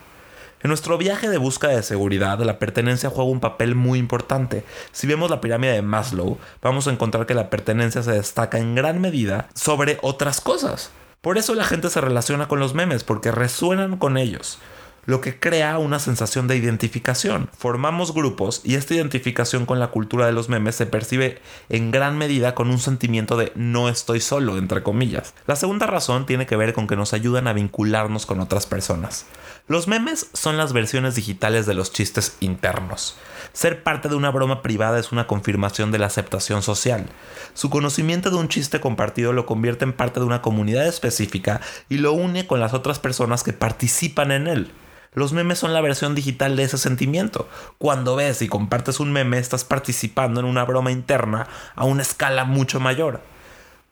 En 0.63 0.69
nuestro 0.69 0.97
viaje 0.97 1.29
de 1.29 1.39
búsqueda 1.39 1.73
de 1.73 1.83
seguridad, 1.83 2.39
la 2.39 2.61
pertenencia 2.61 3.11
juega 3.11 3.31
un 3.31 3.41
papel 3.41 3.75
muy 3.75 3.99
importante. 3.99 4.65
Si 4.93 5.09
vemos 5.09 5.29
la 5.29 5.41
pirámide 5.41 5.73
de 5.73 5.83
Maslow, 5.83 6.39
vamos 6.63 6.87
a 6.87 6.93
encontrar 6.93 7.27
que 7.27 7.35
la 7.35 7.51
pertenencia 7.51 8.05
se 8.05 8.13
destaca 8.13 8.59
en 8.59 8.77
gran 8.77 9.01
medida 9.01 9.49
sobre 9.55 9.99
otras 10.03 10.41
cosas. 10.41 10.93
Por 11.21 11.37
eso 11.37 11.57
la 11.57 11.65
gente 11.65 11.91
se 11.91 12.01
relaciona 12.01 12.47
con 12.47 12.61
los 12.61 12.75
memes, 12.75 13.03
porque 13.03 13.33
resuenan 13.33 13.97
con 13.97 14.17
ellos 14.17 14.61
lo 15.05 15.21
que 15.21 15.39
crea 15.39 15.79
una 15.79 15.99
sensación 15.99 16.47
de 16.47 16.57
identificación. 16.57 17.51
Formamos 17.57 18.15
grupos 18.15 18.61
y 18.65 18.77
esta 18.77 18.95
identificación 18.95 19.67
con 19.67 19.81
la 19.81 19.89
cultura 19.89 20.27
de 20.27 20.33
los 20.33 20.49
memes 20.49 20.77
se 20.77 20.87
percibe 20.87 21.41
en 21.69 21.91
gran 21.91 22.17
medida 22.17 22.55
con 22.55 22.71
un 22.71 22.79
sentimiento 22.79 23.37
de 23.37 23.53
no 23.57 23.89
estoy 23.89 24.21
solo, 24.21 24.59
entre 24.59 24.83
comillas. 24.83 25.35
La 25.47 25.57
segunda 25.57 25.87
razón 25.87 26.27
tiene 26.27 26.47
que 26.47 26.57
ver 26.57 26.73
con 26.73 26.87
que 26.87 26.97
nos 26.97 27.13
ayudan 27.13 27.49
a 27.49 27.53
vincularnos 27.53 28.27
con 28.27 28.41
otras 28.41 28.67
personas. 28.67 29.27
Los 29.67 29.89
memes 29.89 30.29
son 30.33 30.57
las 30.57 30.73
versiones 30.73 31.15
digitales 31.15 31.67
de 31.67 31.75
los 31.75 31.93
chistes 31.93 32.37
internos. 32.41 33.17
Ser 33.53 33.83
parte 33.83 34.09
de 34.09 34.15
una 34.15 34.31
broma 34.31 34.63
privada 34.63 34.99
es 34.99 35.13
una 35.13 35.27
confirmación 35.27 35.93
de 35.93 35.99
la 35.99 36.07
aceptación 36.07 36.63
social. 36.63 37.07
Su 37.55 37.71
conocimiento 37.71 38.31
de 38.31 38.37
un 38.37 38.49
chiste 38.49 38.81
compartido 38.81 39.33
lo 39.33 39.47
convierte 39.47 39.85
en 39.85 39.93
parte 39.93 40.21
de 40.21 40.27
una 40.27 40.43
comunidad 40.43 40.87
específica 40.87 41.61
y 41.89 41.99
lo 41.99 42.13
une 42.13 42.47
con 42.47 42.61
las 42.61 42.75
otras 42.75 42.99
personas 42.99 43.43
que 43.43 43.53
participan 43.53 44.31
en 44.31 44.47
él. 44.47 44.73
Los 45.15 45.35
memes 45.35 45.59
son 45.59 45.75
la 45.75 45.83
versión 45.83 46.15
digital 46.15 46.57
de 46.57 46.63
ese 46.63 46.79
sentimiento. 46.79 47.47
Cuando 47.77 48.17
ves 48.17 48.41
y 48.41 48.49
compartes 48.49 48.99
un 48.99 49.13
meme, 49.13 49.37
estás 49.39 49.63
participando 49.63 50.41
en 50.41 50.47
una 50.47 50.65
broma 50.65 50.91
interna 50.91 51.49
a 51.75 51.85
una 51.85 52.01
escala 52.01 52.45
mucho 52.45 52.81
mayor. 52.81 53.21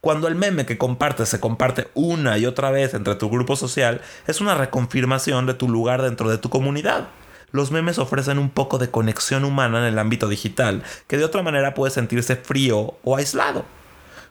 Cuando 0.00 0.28
el 0.28 0.34
meme 0.34 0.64
que 0.64 0.78
compartes 0.78 1.28
se 1.28 1.38
comparte 1.38 1.88
una 1.92 2.38
y 2.38 2.46
otra 2.46 2.70
vez 2.70 2.94
entre 2.94 3.16
tu 3.16 3.28
grupo 3.28 3.54
social, 3.54 4.00
es 4.26 4.40
una 4.40 4.54
reconfirmación 4.54 5.44
de 5.44 5.52
tu 5.52 5.68
lugar 5.68 6.00
dentro 6.00 6.30
de 6.30 6.38
tu 6.38 6.48
comunidad. 6.48 7.08
Los 7.52 7.70
memes 7.70 7.98
ofrecen 7.98 8.38
un 8.38 8.48
poco 8.48 8.78
de 8.78 8.90
conexión 8.90 9.44
humana 9.44 9.80
en 9.80 9.92
el 9.92 9.98
ámbito 9.98 10.26
digital, 10.26 10.82
que 11.06 11.18
de 11.18 11.24
otra 11.26 11.42
manera 11.42 11.74
puede 11.74 11.92
sentirse 11.92 12.36
frío 12.36 12.94
o 13.04 13.16
aislado, 13.18 13.66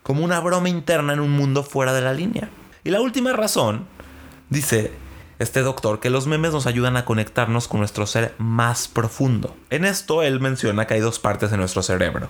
como 0.01 0.23
una 0.23 0.39
broma 0.39 0.69
interna 0.69 1.13
en 1.13 1.19
un 1.19 1.29
mundo 1.29 1.61
fuera 1.61 1.93
de 1.93 2.01
la 2.01 2.13
línea. 2.13 2.49
Y 2.83 2.89
la 2.89 3.01
última 3.01 3.33
razón, 3.33 3.85
dice, 4.49 4.91
este 5.39 5.61
doctor 5.61 5.99
que 5.99 6.09
los 6.09 6.27
memes 6.27 6.51
nos 6.51 6.67
ayudan 6.67 6.97
a 6.97 7.05
conectarnos 7.05 7.67
con 7.67 7.79
nuestro 7.79 8.05
ser 8.05 8.35
más 8.37 8.87
profundo. 8.87 9.55
En 9.69 9.85
esto 9.85 10.21
él 10.21 10.39
menciona 10.41 10.85
que 10.85 10.95
hay 10.95 10.99
dos 10.99 11.17
partes 11.17 11.49
de 11.49 11.57
nuestro 11.57 11.81
cerebro. 11.81 12.27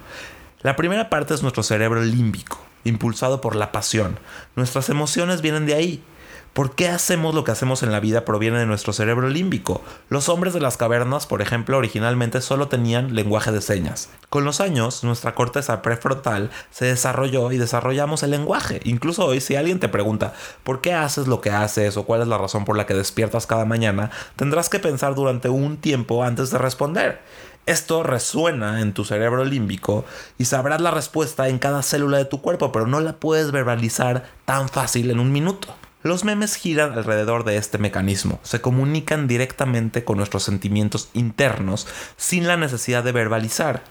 La 0.62 0.76
primera 0.76 1.10
parte 1.10 1.34
es 1.34 1.42
nuestro 1.42 1.64
cerebro 1.64 2.02
límbico, 2.02 2.60
impulsado 2.84 3.42
por 3.42 3.56
la 3.56 3.72
pasión. 3.72 4.20
Nuestras 4.56 4.90
emociones 4.90 5.42
vienen 5.42 5.66
de 5.66 5.74
ahí. 5.74 6.04
¿Por 6.54 6.76
qué 6.76 6.90
hacemos 6.90 7.36
lo 7.36 7.44
que 7.44 7.52
hacemos 7.52 7.84
en 7.84 7.92
la 7.92 8.00
vida 8.00 8.26
proviene 8.26 8.58
de 8.58 8.66
nuestro 8.66 8.92
cerebro 8.92 9.30
límbico? 9.30 9.82
Los 10.10 10.30
hombres 10.30 10.54
de 10.54 10.60
las 10.60 10.78
cavernas, 10.78 11.28
por 11.28 11.42
ejemplo, 11.42 11.78
originalmente 11.78 12.42
solo 12.42 12.68
tenían 12.68 13.14
lenguaje 13.14 13.52
de 13.52 13.62
señas. 13.62 14.10
Con 14.30 14.46
los 14.46 14.60
años, 14.60 15.04
nuestra 15.04 15.36
corteza 15.36 15.82
prefrontal 15.84 16.50
se 16.72 16.86
desarrolló 16.86 17.52
y 17.52 17.58
desarrollamos 17.58 18.24
el 18.24 18.32
lenguaje. 18.32 18.82
Incluso 18.84 19.26
hoy, 19.26 19.42
si 19.42 19.56
alguien 19.56 19.80
te 19.80 19.90
pregunta 19.90 20.34
por 20.64 20.82
qué 20.82 20.94
haces 20.94 21.28
lo 21.28 21.40
que 21.40 21.52
haces 21.52 21.98
o 21.98 22.04
cuál 22.04 22.24
es 22.24 22.28
la 22.28 22.40
razón 22.40 22.66
por 22.66 22.76
la 22.76 22.88
que 22.88 22.96
despiertas 22.96 23.46
cada 23.46 23.66
mañana, 23.66 24.10
tendrás 24.36 24.70
que 24.70 24.80
pensar 24.80 25.14
durante 25.14 25.50
un 25.50 25.78
tiempo 25.78 26.24
antes 26.24 26.50
de 26.50 26.58
responder. 26.58 27.22
Esto 27.68 28.02
resuena 28.02 28.82
en 28.82 28.94
tu 28.94 29.06
cerebro 29.06 29.46
límbico 29.46 30.04
y 30.40 30.46
sabrás 30.46 30.82
la 30.82 30.90
respuesta 30.90 31.48
en 31.48 31.60
cada 31.60 31.84
célula 31.84 32.18
de 32.18 32.26
tu 32.26 32.42
cuerpo, 32.42 32.72
pero 32.72 32.88
no 32.88 33.00
la 33.00 33.14
puedes 33.14 33.52
verbalizar 33.52 34.26
tan 34.46 34.68
fácil 34.68 35.12
en 35.12 35.20
un 35.20 35.32
minuto. 35.32 35.68
Los 36.02 36.24
memes 36.24 36.56
giran 36.56 36.94
alrededor 36.94 37.44
de 37.44 37.58
este 37.58 37.78
mecanismo, 37.78 38.40
se 38.44 38.62
comunican 38.62 39.28
directamente 39.28 40.06
con 40.06 40.16
nuestros 40.16 40.44
sentimientos 40.44 41.10
internos 41.14 41.88
sin 42.16 42.48
la 42.48 42.56
necesidad 42.56 43.04
de 43.04 43.12
verbalizar. 43.12 43.84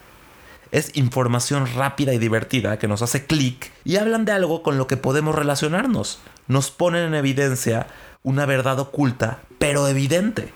Es 0.71 0.97
información 0.97 1.67
rápida 1.75 2.15
y 2.15 2.19
divertida 2.19 2.79
que 2.79 2.89
nos 2.89 3.03
hace 3.03 3.27
clic 3.27 3.71
y 3.85 3.97
hablan 3.97 4.25
de 4.25 4.33
algo 4.33 4.63
con 4.63 4.79
lo 4.79 4.87
que 4.87 4.97
podemos 4.97 5.35
relacionarnos. 5.35 6.19
Nos 6.47 6.71
ponen 6.71 7.05
en 7.05 7.15
evidencia 7.15 7.89
una 8.23 8.47
verdad 8.47 8.79
oculta, 8.79 9.41
pero 9.59 9.87
evidente. 9.87 10.53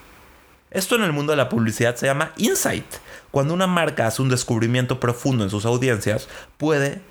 Esto 0.71 0.97
en 0.97 1.02
el 1.02 1.12
mundo 1.12 1.32
de 1.32 1.37
la 1.37 1.50
publicidad 1.50 1.97
se 1.97 2.06
llama 2.06 2.32
insight. 2.38 2.87
Cuando 3.30 3.52
una 3.52 3.66
marca 3.66 4.06
hace 4.06 4.23
un 4.23 4.30
descubrimiento 4.30 5.00
profundo 5.00 5.44
en 5.44 5.50
sus 5.50 5.66
audiencias, 5.66 6.28
puede 6.56 7.02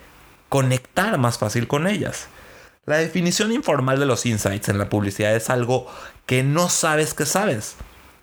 conectar 0.49 1.19
más 1.19 1.37
fácil 1.37 1.67
con 1.67 1.85
ellas. 1.85 2.27
La 2.87 2.97
definición 2.97 3.51
informal 3.51 3.99
de 3.99 4.07
los 4.07 4.25
insights 4.25 4.67
en 4.67 4.79
la 4.79 4.89
publicidad 4.89 5.35
es 5.35 5.51
algo 5.51 5.85
que 6.25 6.41
no 6.41 6.67
sabes 6.67 7.13
que 7.13 7.27
sabes. 7.27 7.75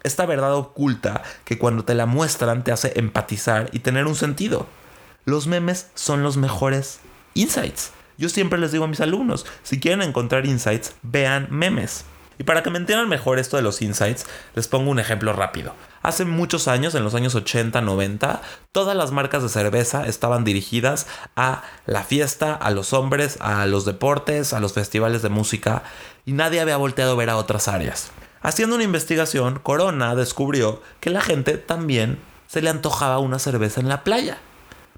Esta 0.03 0.27
verdad 0.27 0.53
oculta 0.57 1.23
que 1.45 1.59
cuando 1.59 1.85
te 1.85 1.95
la 1.95 2.07
muestran 2.07 2.65
te 2.65 2.73
hace 2.73 2.93
empatizar 2.97 3.71
y 3.73 3.79
tener 3.79 4.07
un 4.07 4.17
sentido. 4.17 4.67
Los 5.25 5.47
memes 5.47 5.91
son 5.95 6.25
los 6.25 6.37
mejores 6.37 6.99
insights. 7.35 7.93
Yo 8.17 8.29
siempre 8.29 8.59
les 8.59 8.73
digo 8.73 8.83
a 8.83 8.89
mis 8.89 9.01
alumnos, 9.01 9.47
si 9.63 9.79
quieren 9.79 10.03
encontrar 10.03 10.45
insights, 10.45 10.97
vean 11.03 11.47
memes. 11.51 12.05
Y 12.39 12.45
para 12.45 12.63
que 12.63 12.71
me 12.71 12.79
entiendan 12.79 13.09
mejor 13.09 13.39
esto 13.39 13.57
de 13.57 13.63
los 13.63 13.83
insights, 13.83 14.27
les 14.55 14.69
pongo 14.69 14.91
un 14.91 15.01
ejemplo 15.01 15.33
rápido. 15.33 15.75
Hace 16.03 16.25
muchos 16.25 16.69
años, 16.69 16.95
en 16.95 17.03
los 17.03 17.15
años 17.15 17.35
80, 17.35 17.81
90, 17.81 18.41
todas 18.71 18.97
las 18.97 19.11
marcas 19.11 19.43
de 19.43 19.49
cerveza 19.49 20.07
estaban 20.07 20.45
dirigidas 20.45 21.09
a 21.35 21.63
la 21.87 22.05
fiesta, 22.05 22.55
a 22.55 22.71
los 22.71 22.93
hombres, 22.93 23.39
a 23.41 23.67
los 23.67 23.85
deportes, 23.85 24.53
a 24.53 24.61
los 24.61 24.73
festivales 24.73 25.23
de 25.23 25.29
música, 25.29 25.83
y 26.25 26.33
nadie 26.33 26.61
había 26.61 26.77
volteado 26.77 27.13
a 27.13 27.17
ver 27.17 27.31
a 27.31 27.37
otras 27.37 27.67
áreas. 27.67 28.13
Haciendo 28.41 28.77
una 28.77 28.85
investigación, 28.85 29.59
Corona 29.59 30.15
descubrió 30.15 30.81
que 31.01 31.11
la 31.11 31.21
gente 31.21 31.59
también 31.59 32.19
se 32.47 32.63
le 32.63 32.71
antojaba 32.71 33.19
una 33.19 33.41
cerveza 33.41 33.81
en 33.81 33.89
la 33.89 34.05
playa. 34.05 34.39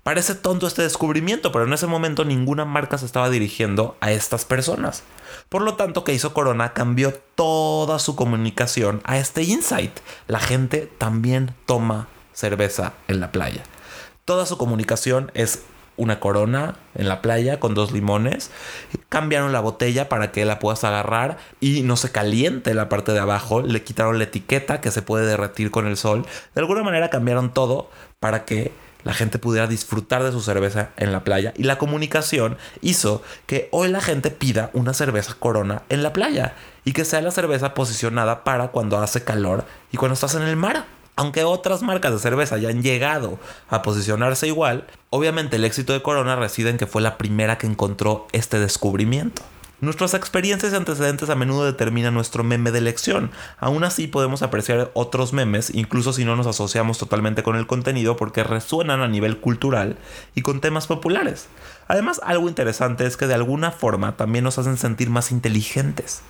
Parece 0.02 0.34
tonto 0.34 0.66
este 0.66 0.82
descubrimiento, 0.82 1.52
pero 1.52 1.66
en 1.66 1.72
ese 1.72 1.86
momento 1.86 2.24
ninguna 2.24 2.64
marca 2.64 2.96
se 2.96 3.04
estaba 3.04 3.28
dirigiendo 3.28 3.96
a 4.00 4.12
estas 4.12 4.46
personas. 4.46 5.02
Por 5.50 5.60
lo 5.60 5.74
tanto, 5.74 6.04
¿qué 6.04 6.14
hizo 6.14 6.32
Corona? 6.32 6.72
Cambió 6.72 7.12
toda 7.34 7.98
su 7.98 8.16
comunicación 8.16 9.02
a 9.04 9.18
este 9.18 9.42
insight. 9.42 9.92
La 10.26 10.40
gente 10.40 10.90
también 10.98 11.54
toma 11.66 12.08
cerveza 12.32 12.94
en 13.08 13.20
la 13.20 13.30
playa. 13.30 13.62
Toda 14.24 14.46
su 14.46 14.56
comunicación 14.56 15.30
es 15.34 15.64
una 16.00 16.18
corona 16.18 16.76
en 16.94 17.08
la 17.08 17.20
playa 17.20 17.60
con 17.60 17.74
dos 17.74 17.92
limones. 17.92 18.50
Cambiaron 19.10 19.52
la 19.52 19.60
botella 19.60 20.08
para 20.08 20.32
que 20.32 20.46
la 20.46 20.58
puedas 20.58 20.82
agarrar 20.82 21.36
y 21.60 21.82
no 21.82 21.96
se 21.96 22.10
caliente 22.10 22.72
la 22.72 22.88
parte 22.88 23.12
de 23.12 23.18
abajo. 23.18 23.60
Le 23.60 23.82
quitaron 23.84 24.16
la 24.16 24.24
etiqueta 24.24 24.80
que 24.80 24.90
se 24.90 25.02
puede 25.02 25.26
derretir 25.26 25.70
con 25.70 25.86
el 25.86 25.98
sol. 25.98 26.24
De 26.54 26.62
alguna 26.62 26.82
manera 26.82 27.10
cambiaron 27.10 27.52
todo 27.52 27.90
para 28.18 28.46
que 28.46 28.72
la 29.04 29.14
gente 29.14 29.38
pudiera 29.38 29.66
disfrutar 29.66 30.22
de 30.22 30.32
su 30.32 30.40
cerveza 30.40 30.90
en 30.96 31.12
la 31.12 31.24
playa 31.24 31.52
y 31.56 31.64
la 31.64 31.78
comunicación 31.78 32.58
hizo 32.80 33.22
que 33.46 33.68
hoy 33.72 33.88
la 33.88 34.00
gente 34.00 34.30
pida 34.30 34.70
una 34.72 34.94
cerveza 34.94 35.34
corona 35.38 35.82
en 35.88 36.02
la 36.02 36.12
playa 36.12 36.54
y 36.84 36.92
que 36.92 37.04
sea 37.04 37.20
la 37.20 37.30
cerveza 37.30 37.74
posicionada 37.74 38.44
para 38.44 38.68
cuando 38.68 38.98
hace 38.98 39.24
calor 39.24 39.64
y 39.92 39.96
cuando 39.96 40.14
estás 40.14 40.34
en 40.34 40.42
el 40.42 40.56
mar. 40.56 40.84
Aunque 41.16 41.44
otras 41.44 41.82
marcas 41.82 42.12
de 42.12 42.18
cerveza 42.18 42.56
ya 42.56 42.70
han 42.70 42.82
llegado 42.82 43.38
a 43.68 43.82
posicionarse 43.82 44.46
igual, 44.46 44.86
obviamente 45.10 45.56
el 45.56 45.64
éxito 45.64 45.92
de 45.92 46.00
Corona 46.00 46.36
reside 46.36 46.70
en 46.70 46.78
que 46.78 46.86
fue 46.86 47.02
la 47.02 47.18
primera 47.18 47.58
que 47.58 47.66
encontró 47.66 48.26
este 48.32 48.58
descubrimiento. 48.58 49.42
Nuestras 49.80 50.12
experiencias 50.12 50.74
y 50.74 50.76
antecedentes 50.76 51.30
a 51.30 51.34
menudo 51.34 51.64
determinan 51.64 52.12
nuestro 52.12 52.44
meme 52.44 52.70
de 52.70 52.78
elección. 52.78 53.30
Aún 53.58 53.82
así 53.82 54.08
podemos 54.08 54.42
apreciar 54.42 54.90
otros 54.92 55.32
memes, 55.32 55.74
incluso 55.74 56.12
si 56.12 56.26
no 56.26 56.36
nos 56.36 56.46
asociamos 56.46 56.98
totalmente 56.98 57.42
con 57.42 57.56
el 57.56 57.66
contenido, 57.66 58.14
porque 58.18 58.44
resuenan 58.44 59.00
a 59.00 59.08
nivel 59.08 59.38
cultural 59.38 59.96
y 60.34 60.42
con 60.42 60.60
temas 60.60 60.86
populares. 60.86 61.48
Además, 61.88 62.20
algo 62.22 62.48
interesante 62.48 63.06
es 63.06 63.16
que 63.16 63.26
de 63.26 63.32
alguna 63.32 63.70
forma 63.70 64.18
también 64.18 64.44
nos 64.44 64.58
hacen 64.58 64.76
sentir 64.76 65.08
más 65.08 65.32
inteligentes. 65.32 66.20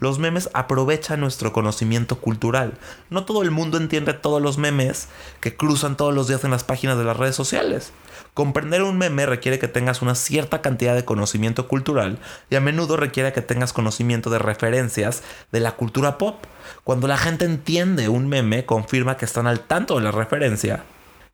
Los 0.00 0.18
memes 0.18 0.50
aprovechan 0.52 1.20
nuestro 1.20 1.52
conocimiento 1.52 2.16
cultural. 2.18 2.74
No 3.08 3.24
todo 3.24 3.42
el 3.42 3.52
mundo 3.52 3.78
entiende 3.78 4.14
todos 4.14 4.42
los 4.42 4.58
memes 4.58 5.08
que 5.40 5.56
cruzan 5.56 5.96
todos 5.96 6.12
los 6.12 6.26
días 6.26 6.42
en 6.42 6.50
las 6.50 6.64
páginas 6.64 6.98
de 6.98 7.04
las 7.04 7.16
redes 7.16 7.36
sociales. 7.36 7.92
Comprender 8.36 8.82
un 8.82 8.98
meme 8.98 9.24
requiere 9.24 9.58
que 9.58 9.66
tengas 9.66 10.02
una 10.02 10.14
cierta 10.14 10.60
cantidad 10.60 10.94
de 10.94 11.06
conocimiento 11.06 11.68
cultural 11.68 12.18
y 12.50 12.56
a 12.56 12.60
menudo 12.60 12.98
requiere 12.98 13.32
que 13.32 13.40
tengas 13.40 13.72
conocimiento 13.72 14.28
de 14.28 14.38
referencias 14.38 15.22
de 15.52 15.60
la 15.60 15.72
cultura 15.72 16.18
pop. 16.18 16.44
Cuando 16.84 17.08
la 17.08 17.16
gente 17.16 17.46
entiende 17.46 18.10
un 18.10 18.28
meme, 18.28 18.66
confirma 18.66 19.16
que 19.16 19.24
están 19.24 19.46
al 19.46 19.60
tanto 19.60 19.96
de 19.96 20.02
la 20.02 20.10
referencia 20.10 20.84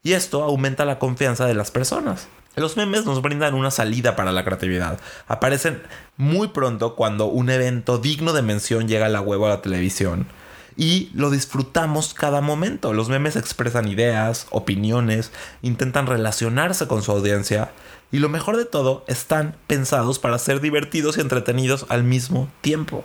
y 0.05 0.13
esto 0.13 0.45
aumenta 0.45 0.85
la 0.85 1.01
confianza 1.01 1.45
de 1.45 1.55
las 1.55 1.73
personas. 1.73 2.29
Los 2.55 2.77
memes 2.77 3.05
nos 3.05 3.21
brindan 3.21 3.55
una 3.55 3.73
salida 3.73 4.15
para 4.15 4.31
la 4.31 4.45
creatividad. 4.45 5.01
Aparecen 5.27 5.83
muy 6.17 6.49
pronto 6.49 6.95
cuando 6.95 7.27
un 7.27 7.51
evento 7.51 7.99
digno 7.99 8.33
de 8.33 8.43
mención 8.43 8.87
llega 8.87 9.07
a 9.07 9.09
la 9.09 9.21
web 9.21 9.41
o 9.41 9.47
a 9.47 9.49
la 9.49 9.61
televisión. 9.61 10.29
Y 10.77 11.11
lo 11.15 11.31
disfrutamos 11.31 12.15
cada 12.15 12.41
momento. 12.41 12.93
Los 12.93 13.09
memes 13.09 13.37
expresan 13.37 13.89
ideas, 13.89 14.47
opiniones, 14.51 15.31
intentan 15.61 16.07
relacionarse 16.07 16.87
con 16.87 17.03
su 17.03 17.13
audiencia. 17.13 17.73
Y 18.11 18.19
lo 18.19 18.29
mejor 18.29 18.57
de 18.57 18.65
todo, 18.65 19.05
están 19.07 19.57
pensados 19.67 20.19
para 20.19 20.39
ser 20.39 20.61
divertidos 20.61 21.17
y 21.17 21.21
entretenidos 21.21 21.87
al 21.89 22.05
mismo 22.05 22.49
tiempo. 22.61 23.05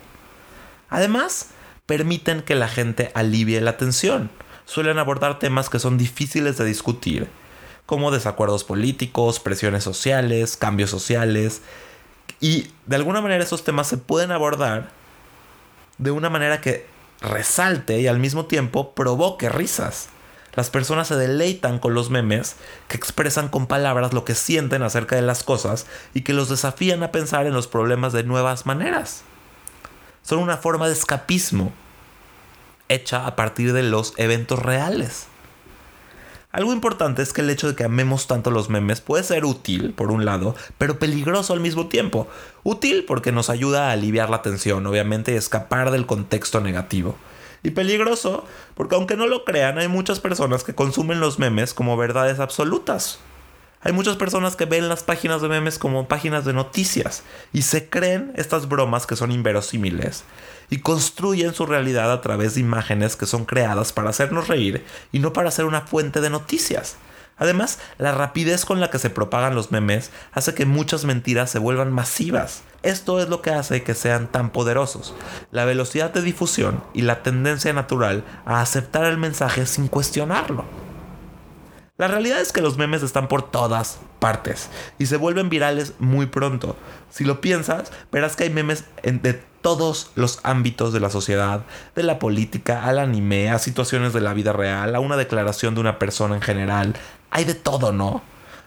Además, 0.89 1.47
permiten 1.85 2.41
que 2.41 2.55
la 2.55 2.67
gente 2.67 3.11
alivie 3.13 3.61
la 3.61 3.77
tensión. 3.77 4.29
Suelen 4.65 4.99
abordar 4.99 5.39
temas 5.39 5.69
que 5.69 5.79
son 5.79 5.97
difíciles 5.97 6.57
de 6.57 6.65
discutir 6.65 7.27
como 7.85 8.11
desacuerdos 8.11 8.65
políticos, 8.65 9.39
presiones 9.39 9.83
sociales, 9.83 10.57
cambios 10.57 10.89
sociales. 10.89 11.61
Y 12.41 12.67
de 12.85 12.97
alguna 12.97 13.21
manera 13.21 13.43
esos 13.43 13.63
temas 13.63 13.87
se 13.87 13.97
pueden 13.97 14.31
abordar 14.31 14.89
de 15.97 16.11
una 16.11 16.29
manera 16.29 16.61
que 16.61 16.85
resalte 17.21 17.99
y 17.99 18.07
al 18.07 18.19
mismo 18.19 18.45
tiempo 18.45 18.93
provoque 18.93 19.49
risas. 19.49 20.09
Las 20.55 20.69
personas 20.71 21.07
se 21.07 21.15
deleitan 21.15 21.77
con 21.77 21.93
los 21.93 22.09
memes 22.09 22.55
que 22.87 22.97
expresan 22.97 23.47
con 23.47 23.67
palabras 23.67 24.13
lo 24.13 24.25
que 24.25 24.33
sienten 24.33 24.81
acerca 24.81 25.15
de 25.15 25.21
las 25.21 25.43
cosas 25.43 25.85
y 26.15 26.21
que 26.21 26.33
los 26.33 26.49
desafían 26.49 27.03
a 27.03 27.11
pensar 27.11 27.45
en 27.45 27.53
los 27.53 27.67
problemas 27.67 28.11
de 28.11 28.23
nuevas 28.23 28.65
maneras. 28.65 29.21
Son 30.23 30.39
una 30.39 30.57
forma 30.57 30.87
de 30.87 30.93
escapismo 30.93 31.71
hecha 32.89 33.27
a 33.27 33.35
partir 33.35 33.71
de 33.73 33.83
los 33.83 34.13
eventos 34.17 34.59
reales. 34.59 35.27
Algo 36.57 36.73
importante 36.73 37.21
es 37.21 37.33
que 37.33 37.41
el 37.41 37.51
hecho 37.51 37.67
de 37.67 37.75
que 37.75 37.83
amemos 37.83 38.25
tanto 38.25 38.49
los 38.49 38.67
memes 38.67 38.99
puede 38.99 39.23
ser 39.23 39.45
útil, 39.45 39.93
por 39.93 40.09
un 40.09 40.25
lado, 40.25 40.55
pero 40.79 40.97
peligroso 40.97 41.53
al 41.53 41.59
mismo 41.59 41.85
tiempo. 41.85 42.27
Útil 42.63 43.05
porque 43.05 43.31
nos 43.31 43.51
ayuda 43.51 43.89
a 43.89 43.91
aliviar 43.91 44.31
la 44.31 44.41
tensión, 44.41 44.87
obviamente, 44.87 45.33
y 45.33 45.35
escapar 45.35 45.91
del 45.91 46.07
contexto 46.07 46.59
negativo. 46.59 47.15
Y 47.61 47.69
peligroso 47.69 48.43
porque 48.73 48.95
aunque 48.95 49.15
no 49.15 49.27
lo 49.27 49.45
crean, 49.45 49.77
hay 49.77 49.87
muchas 49.87 50.19
personas 50.19 50.63
que 50.63 50.73
consumen 50.73 51.19
los 51.19 51.37
memes 51.37 51.75
como 51.75 51.95
verdades 51.95 52.39
absolutas. 52.39 53.19
Hay 53.81 53.93
muchas 53.93 54.15
personas 54.15 54.55
que 54.55 54.65
ven 54.65 54.89
las 54.89 55.03
páginas 55.03 55.41
de 55.41 55.49
memes 55.49 55.77
como 55.77 56.07
páginas 56.07 56.45
de 56.45 56.53
noticias 56.53 57.21
y 57.53 57.61
se 57.61 57.89
creen 57.89 58.33
estas 58.35 58.67
bromas 58.67 59.05
que 59.05 59.15
son 59.15 59.31
inverosímiles 59.31 60.23
y 60.71 60.79
construyen 60.79 61.53
su 61.53 61.67
realidad 61.67 62.11
a 62.11 62.21
través 62.21 62.55
de 62.55 62.61
imágenes 62.61 63.15
que 63.15 63.27
son 63.27 63.45
creadas 63.45 63.93
para 63.93 64.09
hacernos 64.09 64.47
reír 64.47 64.83
y 65.11 65.19
no 65.19 65.31
para 65.31 65.51
ser 65.51 65.65
una 65.65 65.81
fuente 65.81 66.21
de 66.21 66.31
noticias. 66.31 66.97
Además, 67.37 67.77
la 67.99 68.13
rapidez 68.13 68.65
con 68.65 68.79
la 68.79 68.89
que 68.89 68.97
se 68.97 69.11
propagan 69.11 69.53
los 69.53 69.71
memes 69.71 70.09
hace 70.31 70.55
que 70.55 70.65
muchas 70.65 71.05
mentiras 71.05 71.51
se 71.51 71.59
vuelvan 71.59 71.93
masivas. 71.93 72.63
Esto 72.81 73.19
es 73.19 73.29
lo 73.29 73.43
que 73.43 73.51
hace 73.51 73.83
que 73.83 73.93
sean 73.93 74.27
tan 74.27 74.49
poderosos. 74.49 75.13
La 75.51 75.65
velocidad 75.65 76.11
de 76.11 76.23
difusión 76.23 76.83
y 76.95 77.03
la 77.03 77.21
tendencia 77.21 77.73
natural 77.73 78.23
a 78.45 78.61
aceptar 78.61 79.05
el 79.05 79.17
mensaje 79.17 79.67
sin 79.67 79.87
cuestionarlo. 79.87 80.65
La 81.97 82.07
realidad 82.07 82.39
es 82.39 82.51
que 82.53 82.61
los 82.61 82.77
memes 82.77 83.01
están 83.01 83.27
por 83.27 83.49
todas 83.49 83.97
partes 84.19 84.69
y 84.99 85.07
se 85.07 85.17
vuelven 85.17 85.49
virales 85.49 85.93
muy 85.97 86.27
pronto. 86.27 86.75
Si 87.09 87.23
lo 87.23 87.41
piensas, 87.41 87.91
verás 88.11 88.35
que 88.35 88.43
hay 88.43 88.51
memes 88.51 88.83
de 89.01 89.41
todos 89.63 90.11
los 90.13 90.39
ámbitos 90.43 90.93
de 90.93 90.99
la 90.99 91.09
sociedad, 91.09 91.63
de 91.95 92.03
la 92.03 92.19
política, 92.19 92.85
al 92.85 92.99
anime, 92.99 93.49
a 93.49 93.57
situaciones 93.57 94.13
de 94.13 94.21
la 94.21 94.35
vida 94.35 94.53
real, 94.53 94.93
a 94.93 94.99
una 94.99 95.17
declaración 95.17 95.73
de 95.73 95.81
una 95.81 95.97
persona 95.97 96.35
en 96.35 96.41
general. 96.41 96.95
Hay 97.31 97.45
de 97.45 97.55
todo, 97.55 97.91
¿no? 97.91 98.21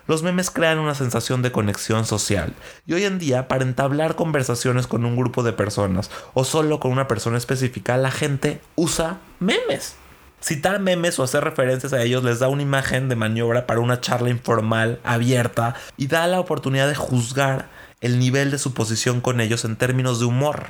Los 0.08 0.24
memes 0.24 0.50
crean 0.50 0.80
una 0.80 0.96
sensación 0.96 1.40
de 1.40 1.52
conexión 1.52 2.04
social 2.06 2.52
y 2.84 2.94
hoy 2.94 3.04
en 3.04 3.20
día 3.20 3.46
para 3.46 3.62
entablar 3.62 4.16
conversaciones 4.16 4.88
con 4.88 5.04
un 5.04 5.14
grupo 5.14 5.44
de 5.44 5.52
personas 5.52 6.10
o 6.34 6.42
solo 6.42 6.80
con 6.80 6.90
una 6.90 7.06
persona 7.06 7.38
específica, 7.38 7.96
la 7.96 8.10
gente 8.10 8.60
usa 8.74 9.20
memes. 9.38 9.94
Citar 10.40 10.80
memes 10.80 11.18
o 11.18 11.22
hacer 11.22 11.44
referencias 11.44 11.92
a 11.92 12.02
ellos 12.02 12.24
les 12.24 12.38
da 12.38 12.48
una 12.48 12.62
imagen 12.62 13.08
de 13.08 13.16
maniobra 13.16 13.66
para 13.66 13.80
una 13.80 14.00
charla 14.00 14.30
informal, 14.30 14.98
abierta, 15.04 15.74
y 15.96 16.06
da 16.06 16.26
la 16.26 16.40
oportunidad 16.40 16.88
de 16.88 16.94
juzgar 16.94 17.68
el 18.00 18.18
nivel 18.18 18.50
de 18.50 18.58
su 18.58 18.72
posición 18.72 19.20
con 19.20 19.40
ellos 19.40 19.64
en 19.66 19.76
términos 19.76 20.18
de 20.18 20.24
humor. 20.24 20.68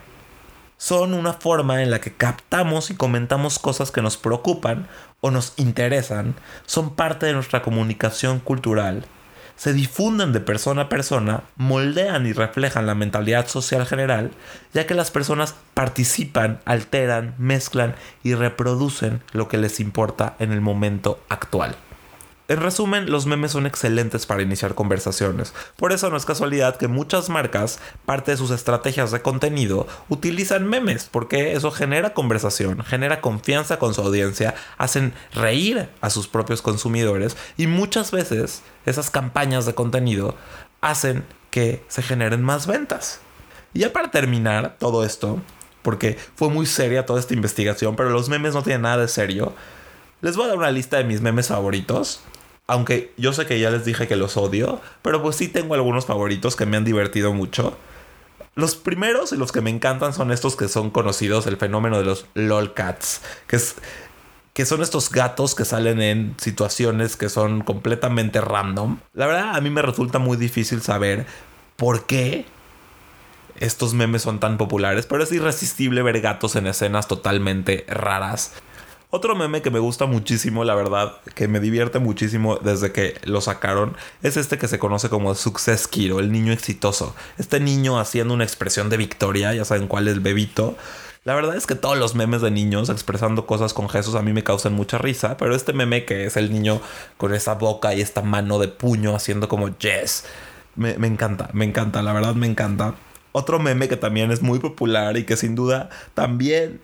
Son 0.76 1.14
una 1.14 1.34
forma 1.34 1.82
en 1.82 1.90
la 1.90 2.00
que 2.00 2.12
captamos 2.12 2.90
y 2.90 2.96
comentamos 2.96 3.58
cosas 3.58 3.90
que 3.92 4.02
nos 4.02 4.16
preocupan 4.16 4.88
o 5.20 5.30
nos 5.30 5.52
interesan, 5.56 6.34
son 6.66 6.96
parte 6.96 7.26
de 7.26 7.34
nuestra 7.34 7.62
comunicación 7.62 8.40
cultural 8.40 9.04
se 9.60 9.74
difunden 9.74 10.32
de 10.32 10.40
persona 10.40 10.82
a 10.82 10.88
persona, 10.88 11.42
moldean 11.56 12.26
y 12.26 12.32
reflejan 12.32 12.86
la 12.86 12.94
mentalidad 12.94 13.46
social 13.46 13.84
general, 13.84 14.30
ya 14.72 14.86
que 14.86 14.94
las 14.94 15.10
personas 15.10 15.54
participan, 15.74 16.60
alteran, 16.64 17.34
mezclan 17.36 17.94
y 18.22 18.32
reproducen 18.32 19.20
lo 19.32 19.48
que 19.48 19.58
les 19.58 19.78
importa 19.78 20.34
en 20.38 20.52
el 20.52 20.62
momento 20.62 21.22
actual. 21.28 21.76
En 22.50 22.56
resumen, 22.56 23.12
los 23.12 23.26
memes 23.26 23.52
son 23.52 23.64
excelentes 23.64 24.26
para 24.26 24.42
iniciar 24.42 24.74
conversaciones. 24.74 25.54
Por 25.76 25.92
eso 25.92 26.10
no 26.10 26.16
es 26.16 26.24
casualidad 26.24 26.74
que 26.78 26.88
muchas 26.88 27.28
marcas, 27.28 27.78
parte 28.04 28.32
de 28.32 28.36
sus 28.36 28.50
estrategias 28.50 29.12
de 29.12 29.22
contenido, 29.22 29.86
utilizan 30.08 30.66
memes, 30.66 31.08
porque 31.12 31.52
eso 31.52 31.70
genera 31.70 32.12
conversación, 32.12 32.82
genera 32.82 33.20
confianza 33.20 33.78
con 33.78 33.94
su 33.94 34.00
audiencia, 34.00 34.56
hacen 34.78 35.14
reír 35.32 35.90
a 36.00 36.10
sus 36.10 36.26
propios 36.26 36.60
consumidores 36.60 37.36
y 37.56 37.68
muchas 37.68 38.10
veces 38.10 38.64
esas 38.84 39.10
campañas 39.10 39.64
de 39.64 39.76
contenido 39.76 40.34
hacen 40.80 41.24
que 41.52 41.84
se 41.86 42.02
generen 42.02 42.42
más 42.42 42.66
ventas. 42.66 43.20
Y 43.74 43.78
ya 43.78 43.92
para 43.92 44.10
terminar 44.10 44.74
todo 44.80 45.04
esto, 45.04 45.40
porque 45.82 46.18
fue 46.34 46.48
muy 46.48 46.66
seria 46.66 47.06
toda 47.06 47.20
esta 47.20 47.32
investigación, 47.32 47.94
pero 47.94 48.10
los 48.10 48.28
memes 48.28 48.54
no 48.54 48.64
tienen 48.64 48.82
nada 48.82 48.96
de 48.96 49.06
serio. 49.06 49.54
Les 50.20 50.36
voy 50.36 50.46
a 50.46 50.48
dar 50.48 50.58
una 50.58 50.72
lista 50.72 50.96
de 50.96 51.04
mis 51.04 51.20
memes 51.20 51.46
favoritos 51.46 52.24
aunque 52.70 53.12
yo 53.16 53.32
sé 53.32 53.46
que 53.46 53.58
ya 53.58 53.70
les 53.70 53.84
dije 53.84 54.06
que 54.06 54.14
los 54.14 54.36
odio, 54.36 54.80
pero 55.02 55.20
pues 55.20 55.34
sí 55.34 55.48
tengo 55.48 55.74
algunos 55.74 56.06
favoritos 56.06 56.54
que 56.54 56.66
me 56.66 56.76
han 56.76 56.84
divertido 56.84 57.32
mucho. 57.32 57.76
Los 58.54 58.76
primeros 58.76 59.32
y 59.32 59.36
los 59.36 59.50
que 59.50 59.60
me 59.60 59.70
encantan 59.70 60.14
son 60.14 60.30
estos 60.30 60.54
que 60.54 60.68
son 60.68 60.90
conocidos, 60.90 61.48
el 61.48 61.56
fenómeno 61.56 61.98
de 61.98 62.04
los 62.04 62.26
lolcats, 62.34 63.22
que 63.48 63.56
es 63.56 63.74
que 64.52 64.64
son 64.66 64.82
estos 64.82 65.10
gatos 65.10 65.56
que 65.56 65.64
salen 65.64 66.00
en 66.00 66.36
situaciones 66.38 67.16
que 67.16 67.28
son 67.28 67.62
completamente 67.62 68.40
random. 68.40 68.98
La 69.14 69.26
verdad 69.26 69.56
a 69.56 69.60
mí 69.60 69.70
me 69.70 69.82
resulta 69.82 70.20
muy 70.20 70.36
difícil 70.36 70.80
saber 70.80 71.26
por 71.76 72.06
qué 72.06 72.44
estos 73.58 73.94
memes 73.94 74.22
son 74.22 74.38
tan 74.38 74.58
populares, 74.58 75.06
pero 75.06 75.24
es 75.24 75.32
irresistible 75.32 76.02
ver 76.02 76.20
gatos 76.20 76.54
en 76.54 76.68
escenas 76.68 77.08
totalmente 77.08 77.84
raras. 77.88 78.52
Otro 79.12 79.34
meme 79.34 79.60
que 79.60 79.72
me 79.72 79.80
gusta 79.80 80.06
muchísimo, 80.06 80.62
la 80.62 80.76
verdad, 80.76 81.16
que 81.34 81.48
me 81.48 81.58
divierte 81.58 81.98
muchísimo 81.98 82.58
desde 82.58 82.92
que 82.92 83.16
lo 83.24 83.40
sacaron, 83.40 83.96
es 84.22 84.36
este 84.36 84.56
que 84.56 84.68
se 84.68 84.78
conoce 84.78 85.08
como 85.08 85.34
Success 85.34 85.88
Kiro, 85.88 86.20
el 86.20 86.30
niño 86.30 86.52
exitoso. 86.52 87.16
Este 87.36 87.58
niño 87.58 87.98
haciendo 87.98 88.34
una 88.34 88.44
expresión 88.44 88.88
de 88.88 88.96
victoria, 88.96 89.52
ya 89.52 89.64
saben 89.64 89.88
cuál 89.88 90.06
es 90.06 90.14
el 90.14 90.20
bebito. 90.20 90.76
La 91.24 91.34
verdad 91.34 91.56
es 91.56 91.66
que 91.66 91.74
todos 91.74 91.98
los 91.98 92.14
memes 92.14 92.40
de 92.40 92.52
niños 92.52 92.88
expresando 92.88 93.46
cosas 93.46 93.74
con 93.74 93.88
Jesús 93.88 94.14
a 94.14 94.22
mí 94.22 94.32
me 94.32 94.44
causan 94.44 94.74
mucha 94.74 94.96
risa, 94.96 95.36
pero 95.36 95.56
este 95.56 95.72
meme 95.72 96.04
que 96.04 96.26
es 96.26 96.36
el 96.36 96.52
niño 96.52 96.80
con 97.16 97.34
esa 97.34 97.54
boca 97.54 97.92
y 97.92 98.00
esta 98.02 98.22
mano 98.22 98.60
de 98.60 98.68
puño 98.68 99.16
haciendo 99.16 99.48
como 99.48 99.76
yes, 99.78 100.24
me, 100.76 100.96
me 100.98 101.08
encanta, 101.08 101.50
me 101.52 101.64
encanta, 101.64 102.00
la 102.02 102.12
verdad 102.12 102.36
me 102.36 102.46
encanta. 102.46 102.94
Otro 103.32 103.58
meme 103.58 103.88
que 103.88 103.96
también 103.96 104.30
es 104.30 104.40
muy 104.40 104.60
popular 104.60 105.16
y 105.16 105.24
que 105.24 105.36
sin 105.36 105.56
duda 105.56 105.90
también 106.14 106.80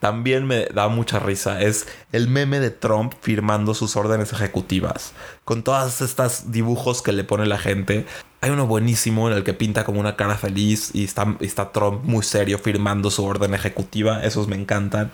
también 0.00 0.46
me 0.46 0.64
da 0.66 0.88
mucha 0.88 1.18
risa 1.18 1.60
es 1.60 1.86
el 2.10 2.26
meme 2.26 2.58
de 2.58 2.70
Trump 2.70 3.12
firmando 3.20 3.74
sus 3.74 3.96
órdenes 3.96 4.32
ejecutivas. 4.32 5.12
Con 5.44 5.62
todas 5.62 6.00
estas 6.00 6.50
dibujos 6.50 7.02
que 7.02 7.12
le 7.12 7.22
pone 7.22 7.46
la 7.46 7.58
gente. 7.58 8.06
Hay 8.40 8.50
uno 8.50 8.66
buenísimo 8.66 9.30
en 9.30 9.36
el 9.36 9.44
que 9.44 9.52
pinta 9.52 9.84
como 9.84 10.00
una 10.00 10.16
cara 10.16 10.36
feliz 10.36 10.90
y 10.94 11.04
está, 11.04 11.36
está 11.40 11.72
Trump 11.72 12.02
muy 12.04 12.24
serio 12.24 12.58
firmando 12.58 13.10
su 13.10 13.24
orden 13.24 13.52
ejecutiva. 13.52 14.24
Esos 14.24 14.48
me 14.48 14.56
encantan. 14.56 15.12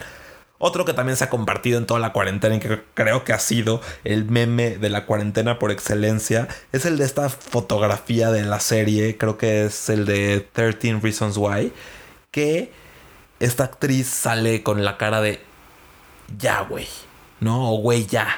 Otro 0.59 0.85
que 0.85 0.95
también 0.95 1.17
se 1.17 1.25
ha 1.25 1.31
compartido 1.31 1.79
en 1.79 1.87
toda 1.87 2.01
la 2.01 2.13
cuarentena 2.13 2.55
y 2.55 2.61
que 2.61 2.81
creo 2.95 3.25
que 3.25 3.33
ha 3.33 3.39
sido 3.41 3.83
el 4.05 4.25
meme 4.25 4.79
de 4.79 4.89
la 4.89 5.05
cuarentena 5.05 5.59
por 5.59 5.71
excelencia 5.71 6.49
es 6.73 6.87
el 6.87 6.97
de 6.97 7.05
esta 7.05 7.29
fotografía 7.29 8.31
de 8.31 8.43
la 8.43 8.61
serie, 8.61 9.19
creo 9.19 9.37
que 9.37 9.67
es 9.67 9.91
el 9.91 10.07
de 10.07 10.49
13 10.53 11.01
Reasons 11.03 11.37
Why, 11.37 11.73
que 12.31 12.73
esta 13.41 13.65
actriz 13.65 14.07
sale 14.09 14.63
con 14.63 14.85
la 14.85 14.97
cara 14.97 15.21
de 15.21 15.41
ya, 16.39 16.63
güey, 16.63 16.89
¿no? 17.41 17.73
O 17.73 17.79
güey, 17.79 18.07
ya. 18.07 18.29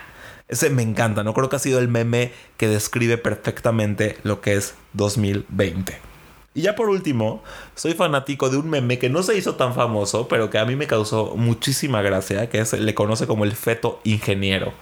Ese 0.49 0.71
me 0.71 0.83
encanta, 0.83 1.25
¿no? 1.25 1.35
Creo 1.35 1.49
que 1.49 1.57
ha 1.57 1.61
sido 1.61 1.79
el 1.79 1.89
meme 1.89 2.33
que 2.57 2.69
describe 2.69 3.19
perfectamente 3.19 4.17
lo 4.23 4.41
que 4.41 4.55
es 4.55 4.75
2020. 4.95 6.09
Y 6.55 6.63
ya 6.63 6.75
por 6.75 6.89
último, 6.89 7.43
soy 7.77 7.93
fanático 7.93 8.49
de 8.51 8.57
un 8.57 8.69
meme 8.69 8.99
que 8.99 9.11
no 9.11 9.23
se 9.23 9.37
hizo 9.37 9.55
tan 9.55 9.75
famoso, 9.75 10.27
pero 10.27 10.51
que 10.51 10.59
a 10.59 10.65
mí 10.65 10.75
me 10.75 10.87
causó 10.87 11.37
muchísima 11.37 12.03
gracia, 12.03 12.49
que 12.49 12.59
es, 12.59 12.73
le 12.73 12.95
conoce 12.95 13.27
como 13.27 13.45
el 13.45 13.53
feto 13.53 14.01
ingeniero. 14.03 14.73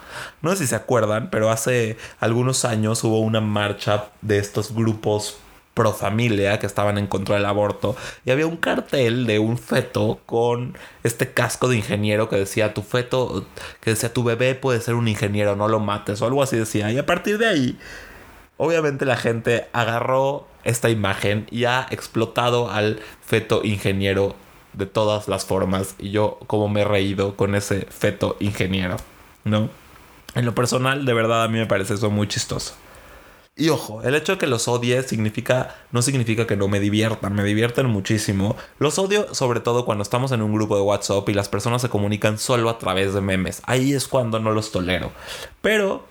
No 0.41 0.53
sé 0.53 0.59
si 0.59 0.67
se 0.69 0.77
acuerdan, 0.77 1.29
pero 1.31 1.51
hace 1.51 1.99
algunos 2.21 2.65
años 2.65 3.03
hubo 3.05 3.19
una 3.19 3.41
marcha 3.41 4.07
de 4.23 4.39
estos 4.39 4.73
grupos 4.73 5.39
pro 5.77 5.93
familia 5.93 6.59
que 6.59 6.67
estaban 6.67 6.97
en 6.97 7.07
contra 7.07 7.37
del 7.37 7.45
aborto 7.45 7.95
y 8.25 8.31
había 8.31 8.47
un 8.47 8.57
cartel 8.57 9.27
de 9.27 9.39
un 9.39 9.59
feto 9.59 10.21
con 10.25 10.77
este 11.05 11.31
casco 11.31 11.69
de 11.69 11.77
ingeniero 11.77 12.29
que 12.29 12.37
decía 12.37 12.73
tu 12.73 12.83
feto 12.83 13.47
que 13.81 13.91
decía 13.91 14.13
tu 14.13 14.25
bebé 14.25 14.55
puede 14.55 14.81
ser 14.81 14.95
un 14.95 15.07
ingeniero 15.07 15.55
no 15.55 15.69
lo 15.69 15.79
mates 15.79 16.23
o 16.23 16.27
algo 16.27 16.43
así 16.43 16.57
decía 16.57 16.91
y 16.91 16.99
a 16.99 17.05
partir 17.05 17.37
de 17.37 17.47
ahí 17.47 17.79
obviamente 18.57 19.05
la 19.05 19.17
gente 19.17 19.69
agarró 19.75 20.49
esta 20.65 20.89
imagen 20.89 21.47
y 21.51 21.65
ha 21.65 21.87
explotado 21.91 22.71
al 22.71 23.01
feto 23.25 23.61
ingeniero 23.63 24.35
de 24.73 24.87
todas 24.87 25.29
las 25.29 25.45
formas. 25.45 25.95
Y 25.99 26.11
yo 26.11 26.39
como 26.47 26.69
me 26.69 26.83
he 26.83 26.85
reído 26.85 27.37
con 27.37 27.55
ese 27.55 27.87
feto 27.91 28.37
ingeniero, 28.41 28.97
¿no? 29.45 29.71
En 30.35 30.45
lo 30.45 30.55
personal, 30.55 31.07
de 31.07 31.15
verdad 31.15 31.45
a 31.45 31.49
mí 31.49 31.59
me 31.59 31.67
parece 31.67 31.95
eso 31.95 32.11
muy 32.11 32.29
chistoso. 32.29 32.75
Y 33.59 33.71
ojo, 33.71 34.03
el 34.03 34.15
hecho 34.15 34.33
de 34.33 34.39
que 34.39 34.47
los 34.47 34.69
odie 34.69 35.03
significa, 35.03 35.75
no 35.91 36.03
significa 36.03 36.47
que 36.47 36.59
no 36.59 36.69
me 36.69 36.79
diviertan, 36.79 37.35
me 37.35 37.43
divierten 37.43 37.87
muchísimo. 37.87 38.55
Los 38.79 38.99
odio 38.99 39.35
sobre 39.35 39.61
todo 39.61 39.87
cuando 39.87 40.03
estamos 40.03 40.31
en 40.33 40.43
un 40.43 40.53
grupo 40.53 40.77
de 40.77 40.83
WhatsApp 40.83 41.27
y 41.31 41.33
las 41.33 41.49
personas 41.49 41.81
se 41.81 41.89
comunican 41.89 42.39
solo 42.39 42.69
a 42.69 42.79
través 42.79 43.15
de 43.15 43.23
memes. 43.23 43.63
Ahí 43.65 43.95
es 43.95 44.09
cuando 44.09 44.39
no 44.41 44.51
los 44.51 44.73
tolero. 44.73 45.11
Pero 45.63 46.05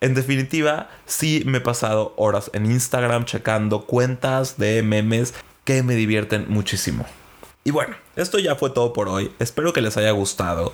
en 0.00 0.14
definitiva, 0.14 0.88
sí 1.04 1.42
me 1.44 1.58
he 1.58 1.60
pasado 1.60 2.14
horas 2.16 2.50
en 2.54 2.64
Instagram 2.64 3.26
checando 3.26 3.82
cuentas 3.82 4.56
de 4.56 4.82
memes 4.82 5.34
que 5.64 5.82
me 5.82 5.94
divierten 5.94 6.46
muchísimo. 6.48 7.04
Y 7.64 7.70
bueno, 7.70 7.96
esto 8.16 8.38
ya 8.38 8.56
fue 8.56 8.70
todo 8.70 8.94
por 8.94 9.10
hoy. 9.10 9.30
Espero 9.38 9.74
que 9.74 9.82
les 9.82 9.98
haya 9.98 10.12
gustado. 10.12 10.72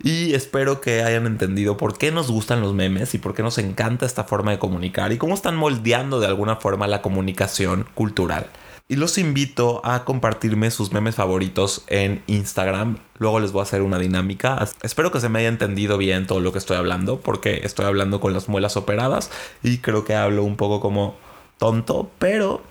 Y 0.00 0.34
espero 0.34 0.80
que 0.80 1.02
hayan 1.02 1.26
entendido 1.26 1.76
por 1.76 1.98
qué 1.98 2.12
nos 2.12 2.30
gustan 2.30 2.60
los 2.60 2.72
memes 2.72 3.14
y 3.14 3.18
por 3.18 3.34
qué 3.34 3.42
nos 3.42 3.58
encanta 3.58 4.06
esta 4.06 4.24
forma 4.24 4.52
de 4.52 4.58
comunicar 4.58 5.12
y 5.12 5.18
cómo 5.18 5.34
están 5.34 5.56
moldeando 5.56 6.20
de 6.20 6.28
alguna 6.28 6.56
forma 6.56 6.86
la 6.86 7.02
comunicación 7.02 7.86
cultural. 7.94 8.46
Y 8.90 8.96
los 8.96 9.18
invito 9.18 9.84
a 9.84 10.04
compartirme 10.04 10.70
sus 10.70 10.92
memes 10.92 11.16
favoritos 11.16 11.84
en 11.88 12.22
Instagram. 12.26 12.98
Luego 13.18 13.40
les 13.40 13.52
voy 13.52 13.60
a 13.60 13.64
hacer 13.64 13.82
una 13.82 13.98
dinámica. 13.98 14.66
Espero 14.82 15.10
que 15.10 15.20
se 15.20 15.28
me 15.28 15.40
haya 15.40 15.48
entendido 15.48 15.98
bien 15.98 16.26
todo 16.26 16.40
lo 16.40 16.52
que 16.52 16.58
estoy 16.58 16.76
hablando, 16.76 17.20
porque 17.20 17.60
estoy 17.64 17.84
hablando 17.84 18.20
con 18.20 18.32
las 18.32 18.48
muelas 18.48 18.76
operadas 18.78 19.30
y 19.62 19.78
creo 19.78 20.04
que 20.04 20.14
hablo 20.14 20.44
un 20.44 20.56
poco 20.56 20.80
como 20.80 21.16
tonto, 21.58 22.10
pero 22.18 22.62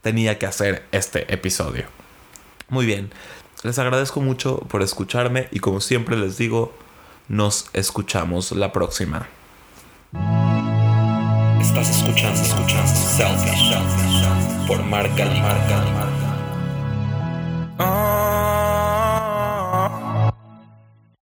tenía 0.00 0.38
que 0.38 0.46
hacer 0.46 0.86
este 0.90 1.32
episodio. 1.32 1.84
Muy 2.68 2.86
bien, 2.86 3.10
les 3.64 3.78
agradezco 3.78 4.20
mucho 4.20 4.58
por 4.68 4.82
escucharme 4.82 5.48
y 5.50 5.58
como 5.58 5.80
siempre 5.80 6.18
les 6.18 6.36
digo, 6.36 6.74
nos 7.28 7.70
escuchamos 7.72 8.52
la 8.52 8.72
próxima. 8.72 9.26
Estás 11.58 11.88
escuchando, 11.88 12.42
escuchando 12.42 12.92
por 14.66 14.82
marca, 14.84 15.24
marca, 15.24 15.82
marca. 17.78 18.13